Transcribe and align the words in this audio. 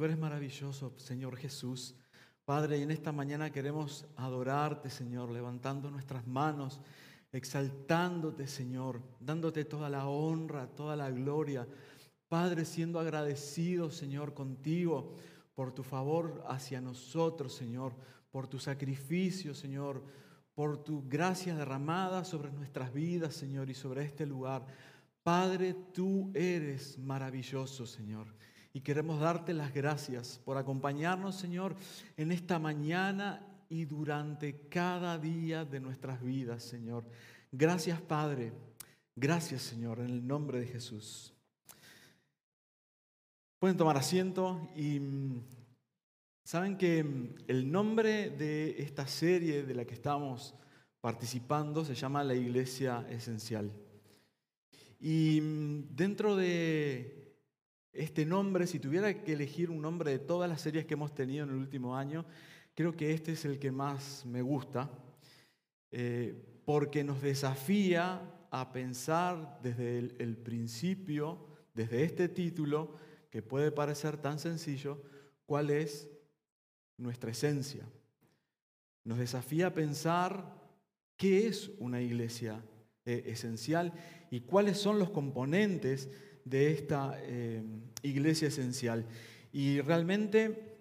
Tú 0.00 0.06
eres 0.06 0.18
maravilloso, 0.18 0.94
Señor 0.96 1.36
Jesús. 1.36 1.94
Padre, 2.46 2.78
y 2.78 2.82
en 2.84 2.90
esta 2.90 3.12
mañana 3.12 3.52
queremos 3.52 4.06
adorarte, 4.16 4.88
Señor, 4.88 5.30
levantando 5.30 5.90
nuestras 5.90 6.26
manos, 6.26 6.80
exaltándote, 7.30 8.46
Señor, 8.46 9.02
dándote 9.20 9.66
toda 9.66 9.90
la 9.90 10.06
honra, 10.08 10.68
toda 10.68 10.96
la 10.96 11.10
gloria. 11.10 11.68
Padre, 12.30 12.64
siendo 12.64 12.98
agradecido, 12.98 13.90
Señor, 13.90 14.32
contigo 14.32 15.16
por 15.54 15.74
tu 15.74 15.82
favor 15.82 16.44
hacia 16.48 16.80
nosotros, 16.80 17.52
Señor, 17.54 17.92
por 18.30 18.48
tu 18.48 18.58
sacrificio, 18.58 19.54
Señor, 19.54 20.02
por 20.54 20.82
tu 20.82 21.06
gracia 21.06 21.54
derramada 21.54 22.24
sobre 22.24 22.50
nuestras 22.52 22.90
vidas, 22.94 23.34
Señor, 23.34 23.68
y 23.68 23.74
sobre 23.74 24.04
este 24.04 24.24
lugar. 24.24 24.64
Padre, 25.22 25.74
tú 25.92 26.30
eres 26.32 26.96
maravilloso, 26.96 27.84
Señor. 27.84 28.28
Y 28.72 28.82
queremos 28.82 29.20
darte 29.20 29.52
las 29.52 29.74
gracias 29.74 30.40
por 30.44 30.56
acompañarnos, 30.56 31.34
Señor, 31.34 31.74
en 32.16 32.30
esta 32.30 32.58
mañana 32.58 33.44
y 33.68 33.84
durante 33.84 34.68
cada 34.68 35.18
día 35.18 35.64
de 35.64 35.80
nuestras 35.80 36.22
vidas, 36.22 36.62
Señor. 36.62 37.04
Gracias, 37.50 38.00
Padre. 38.00 38.52
Gracias, 39.16 39.62
Señor, 39.62 39.98
en 39.98 40.06
el 40.06 40.26
nombre 40.26 40.60
de 40.60 40.66
Jesús. 40.66 41.34
Pueden 43.58 43.76
tomar 43.76 43.96
asiento 43.96 44.70
y 44.74 45.00
mm, 45.00 45.42
saben 46.44 46.78
que 46.78 47.02
mm, 47.02 47.34
el 47.48 47.70
nombre 47.70 48.30
de 48.30 48.80
esta 48.82 49.06
serie 49.06 49.64
de 49.64 49.74
la 49.74 49.84
que 49.84 49.94
estamos 49.94 50.54
participando 51.00 51.84
se 51.84 51.94
llama 51.94 52.24
La 52.24 52.34
Iglesia 52.34 53.04
Esencial. 53.10 53.72
Y 55.00 55.40
mm, 55.40 55.94
dentro 55.94 56.36
de 56.36 57.19
este 57.92 58.24
nombre, 58.24 58.66
si 58.66 58.78
tuviera 58.78 59.22
que 59.22 59.32
elegir 59.32 59.70
un 59.70 59.82
nombre 59.82 60.12
de 60.12 60.18
todas 60.18 60.48
las 60.48 60.60
series 60.60 60.86
que 60.86 60.94
hemos 60.94 61.14
tenido 61.14 61.44
en 61.44 61.50
el 61.50 61.56
último 61.56 61.96
año, 61.96 62.24
creo 62.74 62.96
que 62.96 63.12
este 63.12 63.32
es 63.32 63.44
el 63.44 63.58
que 63.58 63.72
más 63.72 64.24
me 64.26 64.42
gusta, 64.42 64.90
eh, 65.90 66.62
porque 66.64 67.02
nos 67.02 67.20
desafía 67.20 68.22
a 68.50 68.72
pensar 68.72 69.58
desde 69.62 69.98
el, 69.98 70.36
principio, 70.36 71.46
desde 71.74 72.04
este 72.04 72.28
título, 72.28 72.94
que 73.30 73.42
puede 73.42 73.72
parecer 73.72 74.16
tan 74.18 74.38
sencillo, 74.38 75.02
cuál 75.46 75.70
es 75.70 76.08
nuestra 76.96 77.30
esencia. 77.30 77.88
Nos 79.04 79.18
desafía 79.18 79.68
a 79.68 79.74
pensar 79.74 80.60
qué 81.16 81.46
es 81.46 81.70
una 81.78 82.00
iglesia 82.00 82.64
eh, 83.04 83.24
esencial 83.26 83.92
y 84.30 84.40
cuáles 84.40 84.78
son 84.78 84.98
los 84.98 85.10
componentes 85.10 86.08
de 86.44 86.72
esta 86.72 87.16
eh, 87.22 87.62
iglesia 88.02 88.48
esencial. 88.48 89.06
Y 89.52 89.80
realmente 89.80 90.76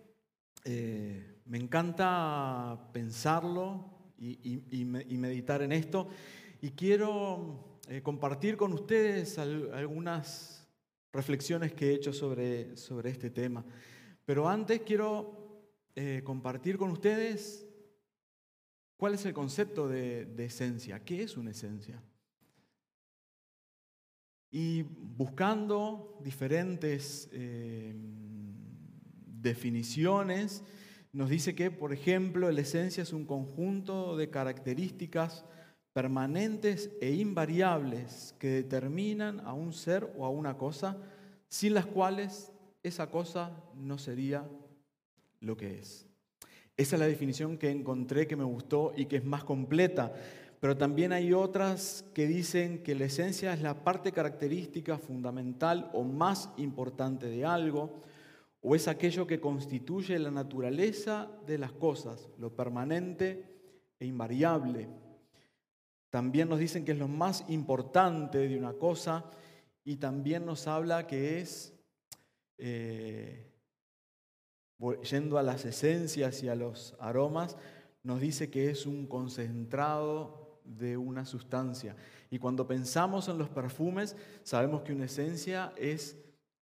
eh, 0.66 1.42
me 1.46 1.58
encanta 1.58 2.90
pensarlo 2.94 3.86
y, 4.18 4.86
meditar 4.86 5.62
en 5.62 5.72
esto. 5.72 6.10
Y 6.62 6.72
quiero 6.72 7.80
eh, 7.88 8.02
compartir 8.02 8.58
con 8.58 8.74
ustedes 8.74 9.38
algunas 9.38 10.68
reflexiones 11.12 11.74
que 11.74 11.90
he 11.90 11.94
hecho 11.96 12.14
sobre, 12.14 12.74
este 13.06 13.30
tema. 13.30 13.66
Pero 14.26 14.48
antes 14.48 14.82
quiero 14.82 15.38
compartir 16.24 16.78
con 16.78 16.92
ustedes 16.92 17.66
cuál 18.96 19.16
es 19.16 19.26
el 19.26 19.34
concepto 19.34 19.88
de 19.88 20.46
esencia. 20.46 21.04
¿Qué 21.04 21.24
es 21.24 21.36
una 21.36 21.52
esencia? 21.52 22.02
Y 24.52 24.84
buscando 24.84 26.20
diferentes 26.24 27.30
eh, 27.32 27.94
definiciones, 29.26 30.64
nos 31.12 31.30
dice 31.30 31.56
que, 31.56 31.72
por 31.72 31.94
ejemplo, 31.94 32.52
la 32.52 32.62
esencia 32.62 33.04
es 33.04 33.14
un 33.14 33.26
conjunto 33.26 34.18
de 34.18 34.30
características 34.30 35.46
permanentes 35.94 36.92
e 37.02 37.14
invariables 37.14 38.36
que 38.40 38.50
determinan 38.50 39.40
a 39.42 39.54
un 39.54 39.74
ser 39.74 40.12
o 40.18 40.26
a 40.26 40.30
una 40.30 40.58
cosa, 40.58 40.98
sin 41.48 41.74
las 41.74 41.86
cuales 41.86 42.52
esa 42.84 43.10
cosa 43.10 43.64
no 43.76 43.98
sería 43.98 44.48
lo 45.40 45.58
que 45.58 45.80
es. 45.80 46.06
Esa 46.78 46.96
es 46.96 47.00
la 47.00 47.08
definición 47.08 47.58
que 47.58 47.70
encontré 47.70 48.28
que 48.28 48.36
me 48.36 48.44
gustó 48.44 48.94
y 48.96 49.06
que 49.06 49.18
es 49.18 49.26
más 49.26 49.44
completa 49.44 50.14
pero 50.60 50.78
también 50.78 51.14
hay 51.14 51.32
otras 51.32 52.06
que 52.14 52.28
dicen 52.28 52.84
que 52.84 52.96
la 52.96 53.06
esencia 53.06 53.54
es 53.54 53.62
la 53.62 53.84
parte 53.84 54.12
característica 54.12 54.98
fundamental 54.98 55.90
o 55.94 56.04
más 56.04 56.50
importante 56.58 57.28
de 57.28 57.46
algo, 57.46 58.02
o 58.62 58.76
es 58.76 58.90
aquello 58.90 59.26
que 59.26 59.40
constituye 59.40 60.20
la 60.20 60.32
naturaleza 60.32 61.32
de 61.48 61.58
las 61.58 61.72
cosas, 61.72 62.30
lo 62.38 62.54
permanente 62.54 63.46
e 64.00 64.06
invariable. 64.06 64.90
También 66.10 66.50
nos 66.50 66.60
dicen 66.60 66.84
que 66.84 66.92
es 66.92 66.98
lo 66.98 67.08
más 67.08 67.46
importante 67.48 68.40
de 68.40 68.58
una 68.58 68.74
cosa 68.74 69.30
y 69.86 69.96
también 69.96 70.46
nos 70.46 70.68
habla 70.68 71.08
que 71.08 71.40
es, 71.40 71.74
eh, 72.58 73.50
yendo 75.10 75.38
a 75.38 75.44
las 75.44 75.64
esencias 75.64 76.44
y 76.44 76.50
a 76.50 76.56
los 76.56 76.98
aromas, 77.00 77.58
nos 78.04 78.20
dice 78.20 78.50
que 78.50 78.70
es 78.70 78.86
un 78.86 79.08
concentrado 79.08 80.49
de 80.78 80.98
una 80.98 81.26
sustancia. 81.26 81.96
Y 82.30 82.40
cuando 82.40 82.68
pensamos 82.68 83.28
en 83.28 83.38
los 83.38 83.50
perfumes, 83.50 84.16
sabemos 84.44 84.82
que 84.82 84.94
una 84.94 85.06
esencia 85.06 85.74
es, 85.76 86.18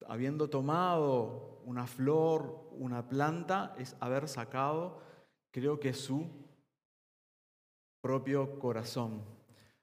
habiendo 0.07 0.49
tomado 0.49 1.61
una 1.65 1.87
flor, 1.87 2.69
una 2.71 3.09
planta, 3.09 3.75
es 3.77 3.95
haber 3.99 4.27
sacado, 4.27 5.01
creo 5.51 5.79
que 5.79 5.93
su 5.93 6.27
propio 8.01 8.59
corazón, 8.59 9.23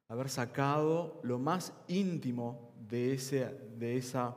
haber 0.09 0.29
sacado 0.29 1.21
lo 1.23 1.39
más 1.39 1.73
íntimo 1.89 2.73
de, 2.89 3.15
ese, 3.15 3.47
de, 3.77 3.97
esa, 3.97 4.37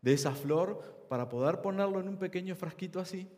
de 0.00 0.12
esa 0.12 0.32
flor 0.32 1.06
para 1.08 1.28
poder 1.28 1.60
ponerlo 1.60 2.00
en 2.00 2.08
un 2.08 2.16
pequeño 2.16 2.54
frasquito 2.54 3.00
así 3.00 3.28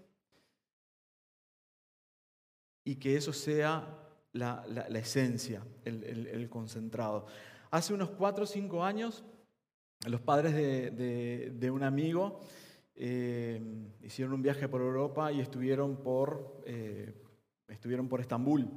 y 2.88 2.97
que 2.97 3.16
eso 3.16 3.34
sea 3.34 4.08
la, 4.33 4.65
esencia, 4.94 5.62
el, 5.84 6.49
concentrado. 6.49 7.27
Hace 7.71 7.94
unos 7.94 8.11
cuatro 8.11 8.44
o 8.44 8.47
cinco 8.47 8.84
años, 8.84 9.25
los 10.06 10.21
padres 10.21 10.55
de, 10.55 11.71
un 11.71 11.83
amigo 11.83 12.41
eh, 12.94 13.61
hicieron 14.03 14.34
un 14.34 14.43
viaje 14.43 14.69
por 14.69 14.81
Europa 14.81 15.33
y 15.33 15.41
estuvieron 15.41 15.97
por, 15.97 16.62
eh, 16.66 17.15
estuvieron 17.69 18.09
por 18.09 18.21
Estambul. 18.21 18.69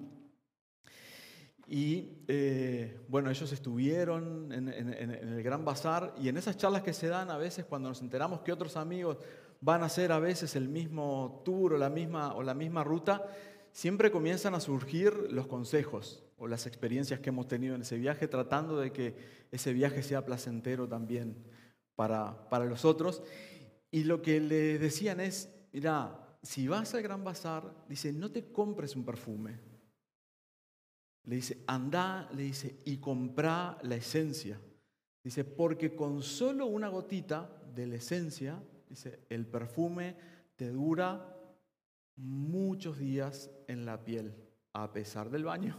Y 1.68 2.26
eh, 2.28 3.00
bueno, 3.08 3.30
ellos 3.30 3.50
estuvieron 3.54 4.52
en, 4.52 4.68
el 4.68 5.42
Gran 5.42 5.64
Bazar 5.64 6.14
y 6.22 6.28
en 6.28 6.36
esas 6.36 6.58
charlas 6.58 6.84
que 6.84 6.92
se 6.92 7.08
dan 7.08 7.32
a 7.32 7.38
veces 7.38 7.64
cuando 7.64 7.88
nos 7.88 8.02
enteramos 8.02 8.42
que 8.42 8.52
otros 8.52 8.76
amigos 8.76 9.18
van 9.62 9.84
a 9.84 9.86
hacer 9.86 10.12
a 10.12 10.20
veces 10.20 10.56
el 10.58 10.68
mismo 10.68 11.42
tour 11.46 11.76
o 11.76 11.78
la 11.78 11.90
misma, 11.90 12.34
o 12.36 12.44
la 12.44 12.54
misma 12.54 12.84
ruta, 12.84 13.26
siempre 13.72 14.12
comienzan 14.12 14.56
a 14.56 14.60
surgir 14.60 15.14
los 15.32 15.48
consejos 15.48 16.24
o 16.38 16.48
las 16.48 16.66
experiencias 16.66 17.20
que 17.20 17.30
hemos 17.30 17.48
tenido 17.48 17.76
en 17.76 17.82
ese 17.82 17.98
viaje, 17.98 18.28
tratando 18.28 18.80
de 18.80 18.92
que 18.92 19.16
ese 19.52 19.74
viaje 19.74 20.04
sea 20.04 20.26
placentero 20.26 20.88
también 20.88 21.36
para, 21.96 22.50
para 22.50 22.66
los 22.66 22.86
otros. 22.86 23.22
Y 23.92 24.04
lo 24.06 24.22
que 24.22 24.40
le 24.40 24.80
decían 24.80 25.20
es, 25.20 25.54
mira, 25.72 26.38
si 26.42 26.68
vas 26.68 26.94
al 26.94 27.04
Gran 27.04 27.24
Bazar, 27.24 27.86
dice, 27.88 28.12
no 28.12 28.32
te 28.32 28.52
compres 28.52 28.96
un 28.96 29.06
perfume. 29.06 29.60
Le 31.26 31.36
dice, 31.36 31.64
anda, 31.68 32.30
le 32.34 32.44
dice, 32.44 32.80
y 32.86 32.98
compra 32.98 33.78
la 33.84 33.96
esencia. 33.96 34.60
Dice, 35.24 35.44
porque 35.44 35.96
con 35.96 36.24
solo 36.24 36.66
una 36.66 36.88
gotita 36.88 37.62
de 37.76 37.86
la 37.86 37.96
esencia, 37.96 38.62
dice, 38.90 39.20
el 39.30 39.46
perfume 39.46 40.16
te 40.56 40.70
dura 40.70 41.38
muchos 42.16 42.98
días 42.98 43.50
en 43.68 43.86
la 43.86 44.04
piel, 44.04 44.34
a 44.74 44.92
pesar 44.92 45.30
del 45.30 45.46
baño. 45.46 45.76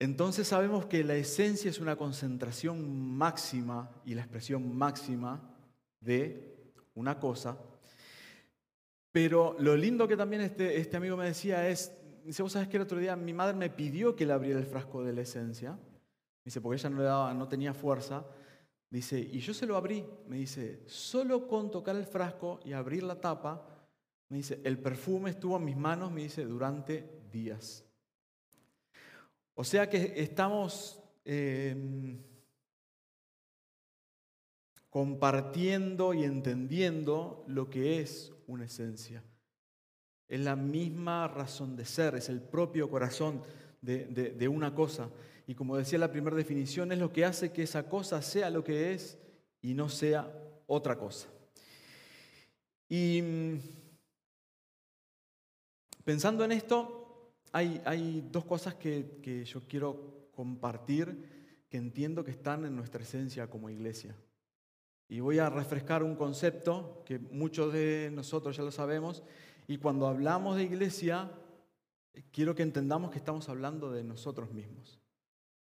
Entonces 0.00 0.46
sabemos 0.46 0.86
que 0.86 1.02
la 1.02 1.16
esencia 1.16 1.70
es 1.70 1.80
una 1.80 1.96
concentración 1.96 3.16
máxima 3.16 3.90
y 4.04 4.14
la 4.14 4.22
expresión 4.22 4.76
máxima 4.76 5.40
de 6.00 6.72
una 6.94 7.18
cosa. 7.18 7.58
Pero 9.10 9.56
lo 9.58 9.76
lindo 9.76 10.06
que 10.06 10.16
también 10.16 10.42
este, 10.42 10.78
este 10.78 10.96
amigo 10.96 11.16
me 11.16 11.26
decía 11.26 11.68
es, 11.68 11.92
dice, 12.24 12.42
vos 12.42 12.52
sabes 12.52 12.68
que 12.68 12.76
el 12.76 12.84
otro 12.84 12.98
día 12.98 13.16
mi 13.16 13.32
madre 13.32 13.56
me 13.56 13.70
pidió 13.70 14.14
que 14.14 14.26
le 14.26 14.32
abriera 14.32 14.60
el 14.60 14.66
frasco 14.66 15.02
de 15.02 15.12
la 15.12 15.22
esencia. 15.22 15.76
Dice, 16.44 16.60
porque 16.60 16.76
ella 16.76 16.90
no, 16.90 16.98
le 16.98 17.04
daba, 17.04 17.34
no 17.34 17.48
tenía 17.48 17.74
fuerza. 17.74 18.24
Dice, 18.90 19.18
y 19.18 19.40
yo 19.40 19.52
se 19.52 19.66
lo 19.66 19.76
abrí. 19.76 20.04
Me 20.28 20.36
dice, 20.36 20.82
solo 20.86 21.48
con 21.48 21.70
tocar 21.70 21.96
el 21.96 22.06
frasco 22.06 22.60
y 22.64 22.72
abrir 22.72 23.02
la 23.02 23.20
tapa, 23.20 23.66
me 24.28 24.38
dice, 24.38 24.60
el 24.64 24.78
perfume 24.78 25.30
estuvo 25.30 25.56
en 25.56 25.64
mis 25.64 25.76
manos, 25.76 26.12
me 26.12 26.22
dice, 26.22 26.44
durante 26.44 27.22
días. 27.32 27.84
O 29.54 29.64
sea 29.64 29.88
que 29.88 30.14
estamos 30.16 31.02
em, 31.24 32.18
compartiendo 34.90 36.14
y 36.14 36.24
entendiendo 36.24 37.44
lo 37.48 37.68
que 37.68 38.00
es 38.00 38.32
una 38.46 38.66
esencia. 38.66 39.22
Es 40.28 40.40
la 40.40 40.56
misma 40.56 41.26
razón 41.26 41.74
de 41.74 41.86
ser, 41.86 42.14
es 42.14 42.28
el 42.28 42.40
propio 42.40 42.90
corazón 42.90 43.42
de, 43.80 44.48
una 44.48 44.74
cosa. 44.74 45.08
Y 45.46 45.54
como 45.54 45.76
decía 45.76 45.98
la 45.98 46.12
primera 46.12 46.36
definición, 46.36 46.92
es 46.92 46.98
lo 46.98 47.12
que 47.12 47.24
hace 47.24 47.50
que 47.50 47.62
esa 47.62 47.88
cosa 47.88 48.20
sea 48.20 48.50
lo 48.50 48.62
que 48.62 48.92
es 48.92 49.18
y 49.62 49.74
no 49.74 49.88
sea 49.88 50.30
otra 50.66 50.98
cosa. 50.98 51.28
Y 52.88 53.22
pensando 56.08 56.42
en 56.42 56.52
esto, 56.52 57.34
hay, 57.52 58.26
dos 58.32 58.46
cosas 58.46 58.76
que, 58.76 59.44
yo 59.44 59.60
quiero 59.68 60.30
compartir 60.34 61.66
que 61.68 61.76
entiendo 61.76 62.24
que 62.24 62.30
están 62.30 62.64
en 62.64 62.74
nuestra 62.74 63.02
esencia 63.02 63.50
como 63.50 63.68
iglesia. 63.68 64.16
Y 65.06 65.20
voy 65.20 65.38
a 65.38 65.50
refrescar 65.50 66.02
un 66.02 66.16
concepto 66.16 67.02
que 67.04 67.18
muchos 67.18 67.74
de 67.74 68.10
nosotros 68.10 68.56
ya 68.56 68.62
lo 68.62 68.70
sabemos. 68.70 69.22
Y 69.66 69.76
cuando 69.76 70.06
hablamos 70.06 70.56
de 70.56 70.62
iglesia, 70.62 71.30
quiero 72.32 72.54
que 72.54 72.62
entendamos 72.62 73.10
que 73.10 73.18
estamos 73.18 73.50
hablando 73.50 73.92
de 73.92 74.02
nosotros 74.02 74.50
mismos. 74.50 74.98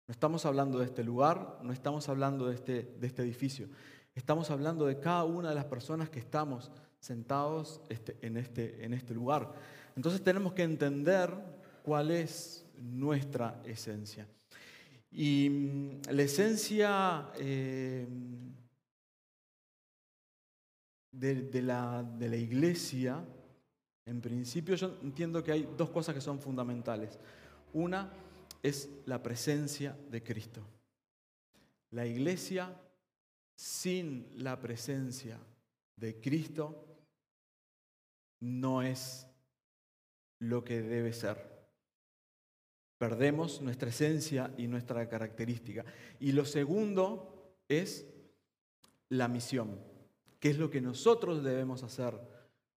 No 0.09 0.13
estamos 0.13 0.47
hablando 0.47 0.79
de 0.79 0.87
este 0.87 1.05
lugar, 1.05 1.59
no 1.63 1.71
estamos 1.71 2.09
hablando 2.09 2.47
de 2.47 2.55
este, 2.55 2.97
este 3.03 3.21
edificio. 3.21 3.69
Estamos 4.15 4.51
hablando 4.51 4.87
de 4.87 5.01
cada 5.01 5.25
una 5.25 5.51
de 5.51 5.55
las 5.55 5.67
personas 5.67 6.09
que 6.09 6.19
estamos 6.19 6.73
sentados 6.99 7.83
este, 7.91 8.17
este, 8.23 8.87
en 8.87 8.95
este 8.95 9.13
lugar. 9.13 9.53
Entonces 9.97 10.23
tenemos 10.23 10.53
que 10.53 10.63
entender 10.63 11.31
cuál 11.83 12.11
es 12.11 12.65
nuestra 12.77 13.61
esencia. 13.65 14.27
Y 15.11 15.49
mm, 15.51 16.01
la 16.11 16.23
esencia 16.23 17.31
eh, 17.37 18.07
de, 21.13 21.63
la, 21.63 22.03
de 22.03 22.29
la 22.29 22.37
iglesia, 22.37 23.25
en 24.07 24.21
principio 24.21 24.75
yo 24.77 24.99
entiendo 25.03 25.43
que 25.43 25.53
hay 25.53 25.69
dos 25.77 25.91
cosas 25.91 26.15
que 26.15 26.21
son 26.21 26.41
fundamentales. 26.41 27.19
Una 27.73 28.11
es 28.63 28.89
la 29.07 29.23
presencia 29.23 29.97
de 30.11 30.23
Cristo. 30.23 30.63
La 31.91 32.07
iglesia 32.07 32.75
sin 33.57 34.27
la 34.37 34.59
presencia 34.61 35.39
de 35.97 36.21
Cristo 36.21 36.87
no 38.41 38.83
es 38.83 39.27
lo 40.41 40.65
que 40.65 40.83
debe 40.83 41.13
ser. 41.13 41.49
Perdemos 42.99 43.63
nuestra 43.63 43.89
esencia 43.89 44.53
y 44.59 44.67
nuestra 44.67 45.09
característica. 45.09 45.85
Y 46.19 46.33
lo 46.33 46.45
segundo 46.45 47.55
es 47.69 48.07
la 49.09 49.29
misión. 49.29 49.79
¿Qué 50.39 50.51
es 50.51 50.59
lo 50.59 50.71
que 50.71 50.81
nosotros 50.81 51.43
debemos 51.43 51.83
hacer 51.83 52.15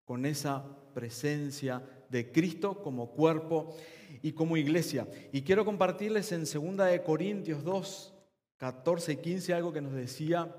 con 0.05 0.25
esa 0.25 0.63
presencia 0.93 1.81
de 2.09 2.31
Cristo 2.31 2.81
como 2.81 3.11
cuerpo 3.11 3.75
y 4.21 4.33
como 4.33 4.55
iglesia? 4.55 5.07
Y 5.31 5.41
quiero 5.41 5.65
compartirles 5.65 6.31
en 6.31 6.45
2 6.45 6.77
de 6.89 7.03
Corintios 7.03 7.63
2, 7.63 8.13
14 8.57 9.13
y 9.13 9.17
15 9.17 9.53
algo 9.53 9.73
que 9.73 9.81
nos 9.81 9.93
decía 9.93 10.55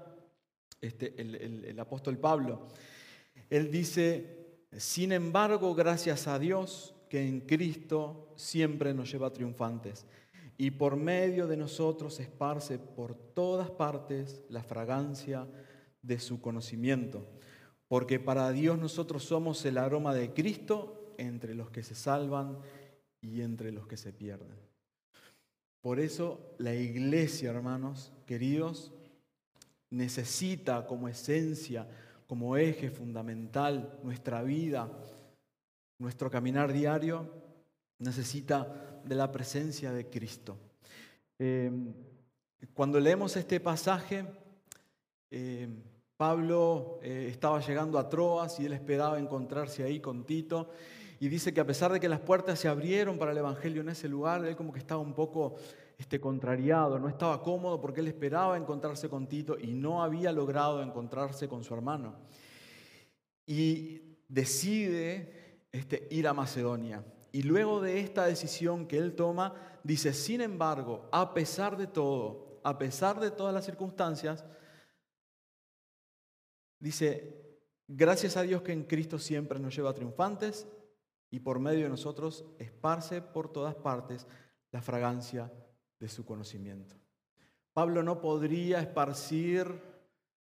este, 0.80 1.14
el 1.18 1.78
apóstol 1.80 2.18
Pablo. 2.18 2.68
Él 3.50 3.70
dice, 3.70 4.44
sin 4.76 5.12
embargo, 5.12 5.74
gracias 5.74 6.26
a 6.26 6.38
Dios, 6.38 6.93
que 7.14 7.24
en 7.24 7.42
Cristo 7.42 8.32
siempre 8.34 8.92
nos 8.92 9.12
lleva 9.12 9.32
triunfantes 9.32 10.04
y 10.58 10.72
por 10.72 10.96
medio 10.96 11.46
de 11.46 11.56
nosotros 11.56 12.18
esparce 12.18 12.76
por 12.76 13.14
todas 13.14 13.70
partes 13.70 14.42
la 14.48 14.64
fragancia 14.64 15.46
de 16.02 16.18
su 16.18 16.40
conocimiento. 16.40 17.24
Porque 17.86 18.18
para 18.18 18.50
Dios 18.50 18.80
nosotros 18.80 19.22
somos 19.22 19.64
el 19.64 19.78
aroma 19.78 20.12
de 20.12 20.32
Cristo 20.32 21.14
entre 21.16 21.54
los 21.54 21.70
que 21.70 21.84
se 21.84 21.94
salvan 21.94 22.58
y 23.20 23.42
entre 23.42 23.70
los 23.70 23.86
que 23.86 23.96
se 23.96 24.12
pierden. 24.12 24.58
Por 25.82 26.00
eso 26.00 26.56
la 26.58 26.74
iglesia, 26.74 27.50
hermanos, 27.50 28.10
queridos, 28.26 28.92
necesita 29.88 30.84
como 30.88 31.06
esencia, 31.06 31.86
como 32.26 32.56
eje 32.56 32.90
fundamental 32.90 34.00
nuestra 34.02 34.42
vida, 34.42 34.90
nuestro 36.04 36.30
caminar 36.30 36.70
diario 36.70 37.30
necesita 37.98 39.00
de 39.02 39.14
la 39.14 39.32
presencia 39.32 39.90
de 39.90 40.10
Cristo. 40.10 40.58
Em, 41.38 41.94
cuando 42.74 43.00
leemos 43.00 43.34
este 43.36 43.58
pasaje, 43.58 44.26
em, 45.30 45.82
Pablo 46.16 47.00
eh, 47.02 47.28
estaba 47.30 47.58
llegando 47.60 47.98
a 47.98 48.08
Troas 48.08 48.60
y 48.60 48.66
él 48.66 48.74
esperaba 48.74 49.18
encontrarse 49.18 49.82
ahí 49.82 49.98
con 49.98 50.24
Tito. 50.24 50.68
Y 51.20 51.28
dice 51.28 51.54
que 51.54 51.60
a 51.60 51.66
pesar 51.66 51.90
de 51.90 52.00
que 52.00 52.08
las 52.08 52.20
puertas 52.20 52.58
se 52.58 52.68
abrieron 52.68 53.18
para 53.18 53.32
el 53.32 53.38
Evangelio 53.38 53.80
en 53.80 53.88
ese 53.88 54.06
lugar, 54.06 54.44
él 54.44 54.56
como 54.56 54.74
que 54.74 54.80
estaba 54.80 55.00
un 55.00 55.14
poco 55.14 55.56
este, 55.96 56.20
contrariado, 56.20 56.98
no 56.98 57.08
estaba 57.08 57.42
cómodo 57.42 57.80
porque 57.80 58.00
él 58.00 58.08
esperaba 58.08 58.58
encontrarse 58.58 59.08
con 59.08 59.26
Tito 59.26 59.56
y 59.58 59.72
no 59.72 60.02
había 60.02 60.32
logrado 60.32 60.82
encontrarse 60.82 61.48
con 61.48 61.64
su 61.64 61.72
hermano. 61.72 62.14
Y 63.46 64.18
decide 64.28 65.43
este, 65.74 66.06
ir 66.12 66.28
a 66.28 66.32
Macedonia. 66.32 67.04
Y 67.32 67.42
luego 67.42 67.80
de 67.80 67.98
esta 67.98 68.26
decisión 68.26 68.86
que 68.86 68.96
él 68.96 69.16
toma, 69.16 69.80
dice, 69.82 70.14
sin 70.14 70.40
embargo, 70.40 71.08
a 71.10 71.34
pesar 71.34 71.76
de 71.76 71.88
todo, 71.88 72.60
a 72.62 72.78
pesar 72.78 73.18
de 73.18 73.32
todas 73.32 73.52
las 73.52 73.64
circunstancias, 73.64 74.44
dice, 76.78 77.58
gracias 77.88 78.36
a 78.36 78.42
Dios 78.42 78.62
que 78.62 78.70
en 78.70 78.84
Cristo 78.84 79.18
siempre 79.18 79.58
nos 79.58 79.74
lleva 79.74 79.92
triunfantes 79.92 80.68
y 81.28 81.40
por 81.40 81.58
medio 81.58 81.82
de 81.82 81.90
nosotros 81.90 82.44
esparce 82.60 83.20
por 83.20 83.50
todas 83.52 83.74
partes 83.74 84.28
la 84.70 84.80
fragancia 84.80 85.52
de 85.98 86.08
su 86.08 86.24
conocimiento. 86.24 86.94
Pablo 87.72 88.04
no 88.04 88.20
podría 88.20 88.78
esparcir 88.78 89.66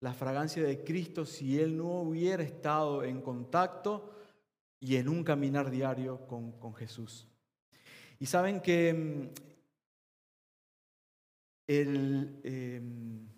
la 0.00 0.12
fragancia 0.12 0.62
de 0.62 0.84
Cristo 0.84 1.24
si 1.24 1.58
él 1.58 1.74
no 1.74 2.02
hubiera 2.02 2.42
estado 2.42 3.02
en 3.02 3.22
contacto 3.22 4.12
y 4.80 4.96
en 4.96 5.08
un 5.08 5.24
caminar 5.24 5.70
diario 5.70 6.26
con, 6.26 6.74
Jesús. 6.74 7.28
Y 8.18 8.26
saben 8.26 8.60
que 8.60 8.92
mm, 8.92 9.28
em, 11.68 13.28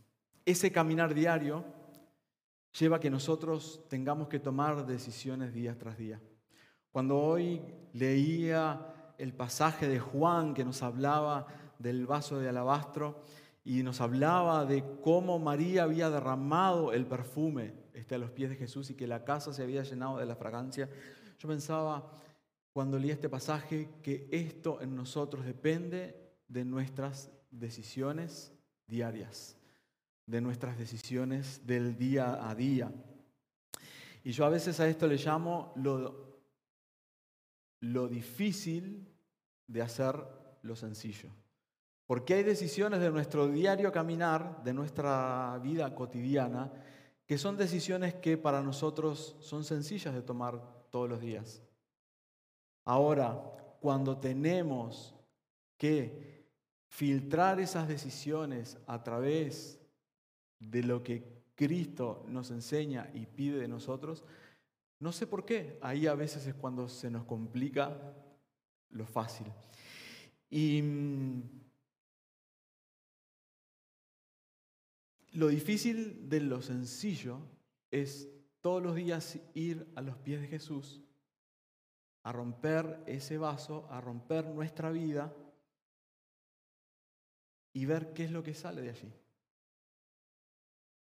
ese 0.45 0.73
caminar 0.73 1.15
diario 1.15 1.65
lleva 2.79 2.97
a 2.97 3.01
que 3.01 3.11
nosotros 3.11 3.85
tengamos 3.89 4.29
que 4.29 4.39
tomar 4.39 4.87
decisiones 4.87 5.53
día 5.53 5.77
tras 5.79 5.99
día. 5.99 6.21
Cuando 6.91 7.19
hoy 7.19 7.63
leía 7.93 9.15
el 9.19 9.33
pasaje 9.33 9.89
de 9.89 9.99
Juan 9.99 10.55
que 10.55 10.65
nos 10.65 10.83
hablaba 10.83 11.47
del 11.79 12.07
vaso 12.07 12.39
de 12.39 12.49
alabastro 12.49 13.23
y 13.65 13.83
nos 13.83 14.01
hablaba 14.01 14.65
de 14.65 14.83
cómo 15.03 15.39
María 15.39 15.83
había 15.83 16.09
derramado 16.09 16.93
el 16.93 17.07
perfume 17.07 17.75
este, 17.93 18.15
a 18.15 18.19
los 18.19 18.31
pies 18.31 18.51
de 18.51 18.57
Jesús 18.57 18.91
y 18.91 18.95
que 18.95 19.07
la 19.07 19.25
casa 19.25 19.53
se 19.53 19.63
había 19.63 19.83
llenado 19.83 20.19
de 20.19 20.27
la 20.27 20.37
fragancia, 20.37 20.89
yo 21.39 21.49
pensaba 21.49 22.11
cuando 22.73 22.99
leí 22.99 23.11
este 23.11 23.29
pasaje 23.29 23.89
que 24.03 24.29
esto 24.31 24.81
en 24.81 24.95
nosotros 24.95 25.45
depende 25.45 26.15
de 26.49 26.65
nuestras 26.65 27.31
decisiones 27.51 28.53
diarias, 28.87 29.57
de 30.27 30.41
nuestras 30.41 30.79
decisiones 30.79 31.67
del 31.67 31.97
día 31.97 32.49
a 32.49 32.55
día. 32.55 32.93
Y 34.25 34.33
yo 34.33 34.45
a 34.45 34.49
veces 34.49 34.81
a 34.81 34.89
esto 34.89 35.07
le 35.07 35.17
llamo 35.17 35.73
lo, 35.77 36.41
lo 37.81 38.09
difícil 38.09 39.07
de 39.67 39.83
hacer 39.83 40.17
lo 40.63 40.75
sencillo. 40.75 41.31
Porque 42.07 42.35
hay 42.35 42.43
decisiones 42.43 43.01
de 43.01 43.11
nuestro 43.11 43.49
diario 43.49 43.93
caminar, 43.93 44.63
de 44.65 44.73
nuestra 44.73 45.59
vida 45.63 45.95
cotidiana, 45.95 46.73
que 47.27 47.39
son 47.39 47.57
decisiones 47.57 48.15
que 48.15 48.39
para 48.39 48.63
nosotros 48.63 49.37
son 49.41 49.63
sencillas 49.63 50.15
de 50.15 50.23
tomar 50.23 50.78
todos 50.91 51.09
los 51.09 51.21
días. 51.21 51.63
Ahora, 52.85 53.41
cuando 53.81 54.19
tenemos 54.19 55.15
que 55.77 56.47
filtrar 56.89 57.61
esas 57.61 57.87
decisiones 57.87 58.79
a 58.87 59.03
través 59.03 59.81
de 60.59 60.83
lo 60.83 61.03
que 61.03 61.45
Cristo 61.55 62.25
nos 62.29 62.51
enseña 62.51 63.11
y 63.15 63.27
pide 63.27 63.59
de 63.59 63.69
nosotros, 63.69 64.25
no 65.01 65.13
sé 65.13 65.27
por 65.27 65.45
qué, 65.45 65.79
ahí 65.81 66.07
a 66.07 66.15
veces 66.15 66.47
es 66.47 66.55
cuando 66.55 66.89
se 66.89 67.11
nos 67.11 67.25
complica 67.25 68.15
lo 68.91 69.07
fácil. 69.07 69.47
Y 70.51 70.83
mm, 70.83 71.43
lo 75.33 75.49
difícil 75.49 76.29
de 76.29 76.41
lo 76.41 76.63
sencillo 76.63 77.41
es 77.91 78.29
todos 78.61 78.83
los 78.83 78.95
días 78.95 79.39
ir 79.55 79.91
a 79.97 80.03
los 80.03 80.17
pies 80.19 80.41
de 80.41 80.49
Jesús, 80.49 81.01
a 82.23 82.33
romper 82.33 83.03
ese 83.07 83.39
vaso, 83.39 83.87
a 83.91 84.01
romper 84.01 84.47
nuestra 84.47 84.91
vida 84.91 85.35
y 87.73 87.85
ver 87.85 88.13
qué 88.13 88.25
es 88.25 88.31
lo 88.31 88.43
que 88.43 88.55
sale 88.55 88.83
de 88.83 88.91
allí. 88.91 89.13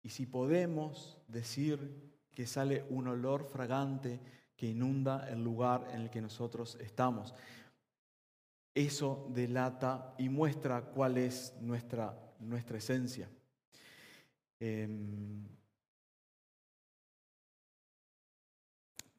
y 0.01 0.09
si 0.09 0.25
podemos 0.25 1.17
decir 1.27 2.09
que 2.31 2.47
sale 2.47 2.85
un 2.89 3.07
olor 3.09 3.43
fragante 3.43 4.21
que 4.59 4.67
inunda 4.67 5.29
el 5.29 5.41
lugar 5.41 5.87
en 5.93 6.01
el 6.01 6.09
que 6.09 6.21
nosotros 6.21 6.77
estamos. 6.81 7.33
Eso 8.73 9.29
delata 9.33 10.15
y 10.17 10.27
muestra 10.27 10.81
cuál 10.81 11.17
es 11.17 11.53
nuestra, 11.61 12.35
nuestra 12.39 12.77
esencia. 12.77 13.29
Em, 14.59 15.47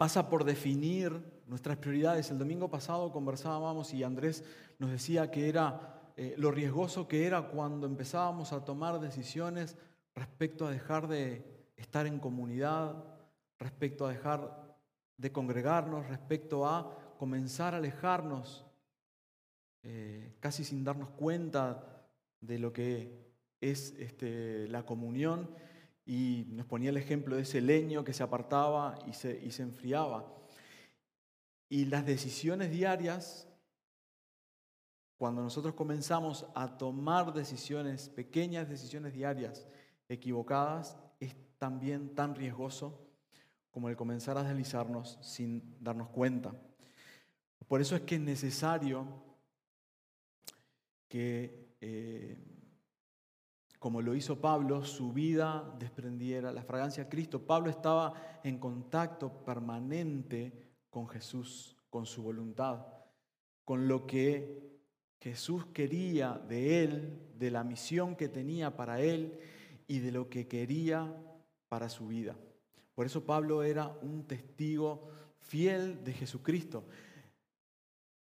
pasa 0.01 0.31
por 0.31 0.45
definir 0.45 1.13
nuestras 1.47 1.77
prioridades. 1.77 2.31
El 2.31 2.39
domingo 2.39 2.71
pasado 2.71 3.13
conversábamos 3.13 3.93
y 3.93 4.03
Andrés 4.03 4.43
nos 4.79 4.91
decía 4.91 5.31
que 5.31 5.51
era 5.51 6.11
eh, 6.17 6.35
lo 6.39 6.51
riesgoso 6.51 7.07
que 7.07 7.27
era 7.27 7.49
cuando 7.49 7.87
empezábamos 7.87 8.55
a 8.55 8.65
tomar 8.65 8.99
decisiones 8.99 9.77
respecto 10.15 10.67
a 10.67 10.71
dejar 10.71 11.07
de 11.07 11.45
estar 11.77 12.07
en 12.07 12.19
comunidad, 12.19 13.05
respecto 13.59 14.07
a 14.07 14.09
dejar 14.09 14.75
de 15.19 15.33
congregarnos, 15.33 16.09
respecto 16.09 16.67
a 16.67 16.97
comenzar 17.19 17.75
a 17.75 17.77
alejarnos 17.77 18.65
eh, 19.83 20.35
casi 20.41 20.65
sin 20.65 20.83
darnos 20.83 21.11
cuenta 21.11 22.07
de 22.41 22.59
lo 22.59 22.73
que 22.73 23.35
es 23.61 23.95
este, 23.99 24.67
la 24.69 24.87
comunión 24.87 25.51
y 26.05 26.47
nos 26.51 26.67
ponía 26.67 26.91
el 26.91 26.97
ejemplo 26.97 27.37
de 27.37 27.43
ese 27.43 27.61
leño 27.61 28.05
que 28.05 28.13
se 28.13 28.23
apartaba 28.23 28.99
y 29.07 29.13
se, 29.13 29.41
y 29.43 29.51
se 29.51 29.63
enfriaba. 29.63 30.33
Y 31.69 31.85
las 31.85 32.05
decisiones 32.05 32.71
diarias, 32.71 33.49
cuando 35.17 35.43
nosotros 35.43 35.75
comenzamos 35.75 36.47
a 36.55 36.77
tomar 36.79 37.33
decisiones, 37.33 38.09
pequeñas 38.09 38.69
decisiones 38.69 39.13
diarias 39.13 39.67
equivocadas, 40.09 40.97
es 41.21 41.37
también 41.59 42.15
tan 42.15 42.35
riesgoso 42.35 43.07
como 43.71 43.89
el 43.89 43.97
comenzar 43.97 44.37
a 44.37 44.43
deslizarnos 44.43 45.19
sin 45.23 45.77
darnos 45.81 46.09
cuenta. 46.09 46.53
Por 47.69 47.81
eso 47.81 47.95
es 47.95 48.03
que 48.03 48.17
es 48.17 48.21
necesario 48.21 49.07
que, 51.09 51.77
eh, 51.81 52.37
como 53.81 54.03
lo 54.03 54.15
hizo 54.15 54.39
Pablo, 54.43 54.85
su 54.85 55.11
vida 55.11 55.75
desprendiera 55.79 56.53
la 56.53 56.63
fragancia 56.63 57.05
de 57.05 57.11
Cristo. 57.11 57.47
Pablo 57.47 57.71
estaba 57.71 58.13
en 58.45 58.59
contacto 58.59 59.43
permanente 59.43 60.53
con 60.91 61.09
Jesús, 61.09 61.75
con 61.89 62.05
su 62.05 62.23
voluntad, 62.23 62.87
con 63.65 63.89
lo 63.89 64.07
que 64.07 64.71
Jesús 65.19 65.65
quería 65.73 66.35
de 66.47 66.85
él, 66.85 67.19
de 67.39 67.51
la 67.51 67.65
misión 67.65 68.17
que 68.17 68.29
tenía 68.29 68.77
para 68.77 69.01
él 69.01 69.41
y 69.89 70.01
de 70.01 70.13
lo 70.13 70.29
que 70.29 70.47
quería 70.47 71.17
para 71.71 71.89
su 71.89 72.07
vida. 72.09 72.37
Por 72.95 73.07
eso 73.07 73.25
Pablo 73.25 73.63
era 73.63 73.89
un 74.03 74.27
testigo 74.27 75.09
fiel 75.39 76.05
de 76.05 76.13
Jesucristo. 76.13 76.85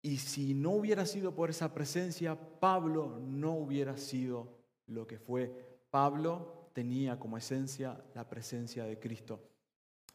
Y 0.02 0.18
si 0.18 0.56
no 0.56 0.72
hubiera 0.72 1.06
sido 1.06 1.36
por 1.36 1.52
esa 1.52 1.76
presencia, 1.76 2.36
Pablo 2.60 3.20
no 3.22 3.52
hubiera 3.54 3.98
sido 3.98 4.63
lo 4.88 5.08
que 5.08 5.20
fue. 5.20 5.82
Pablo 5.90 6.70
tenía 6.74 7.20
como 7.20 7.38
esencia 7.38 8.04
la 8.14 8.28
presencia 8.28 8.86
de 8.86 9.00
Cristo 9.00 9.40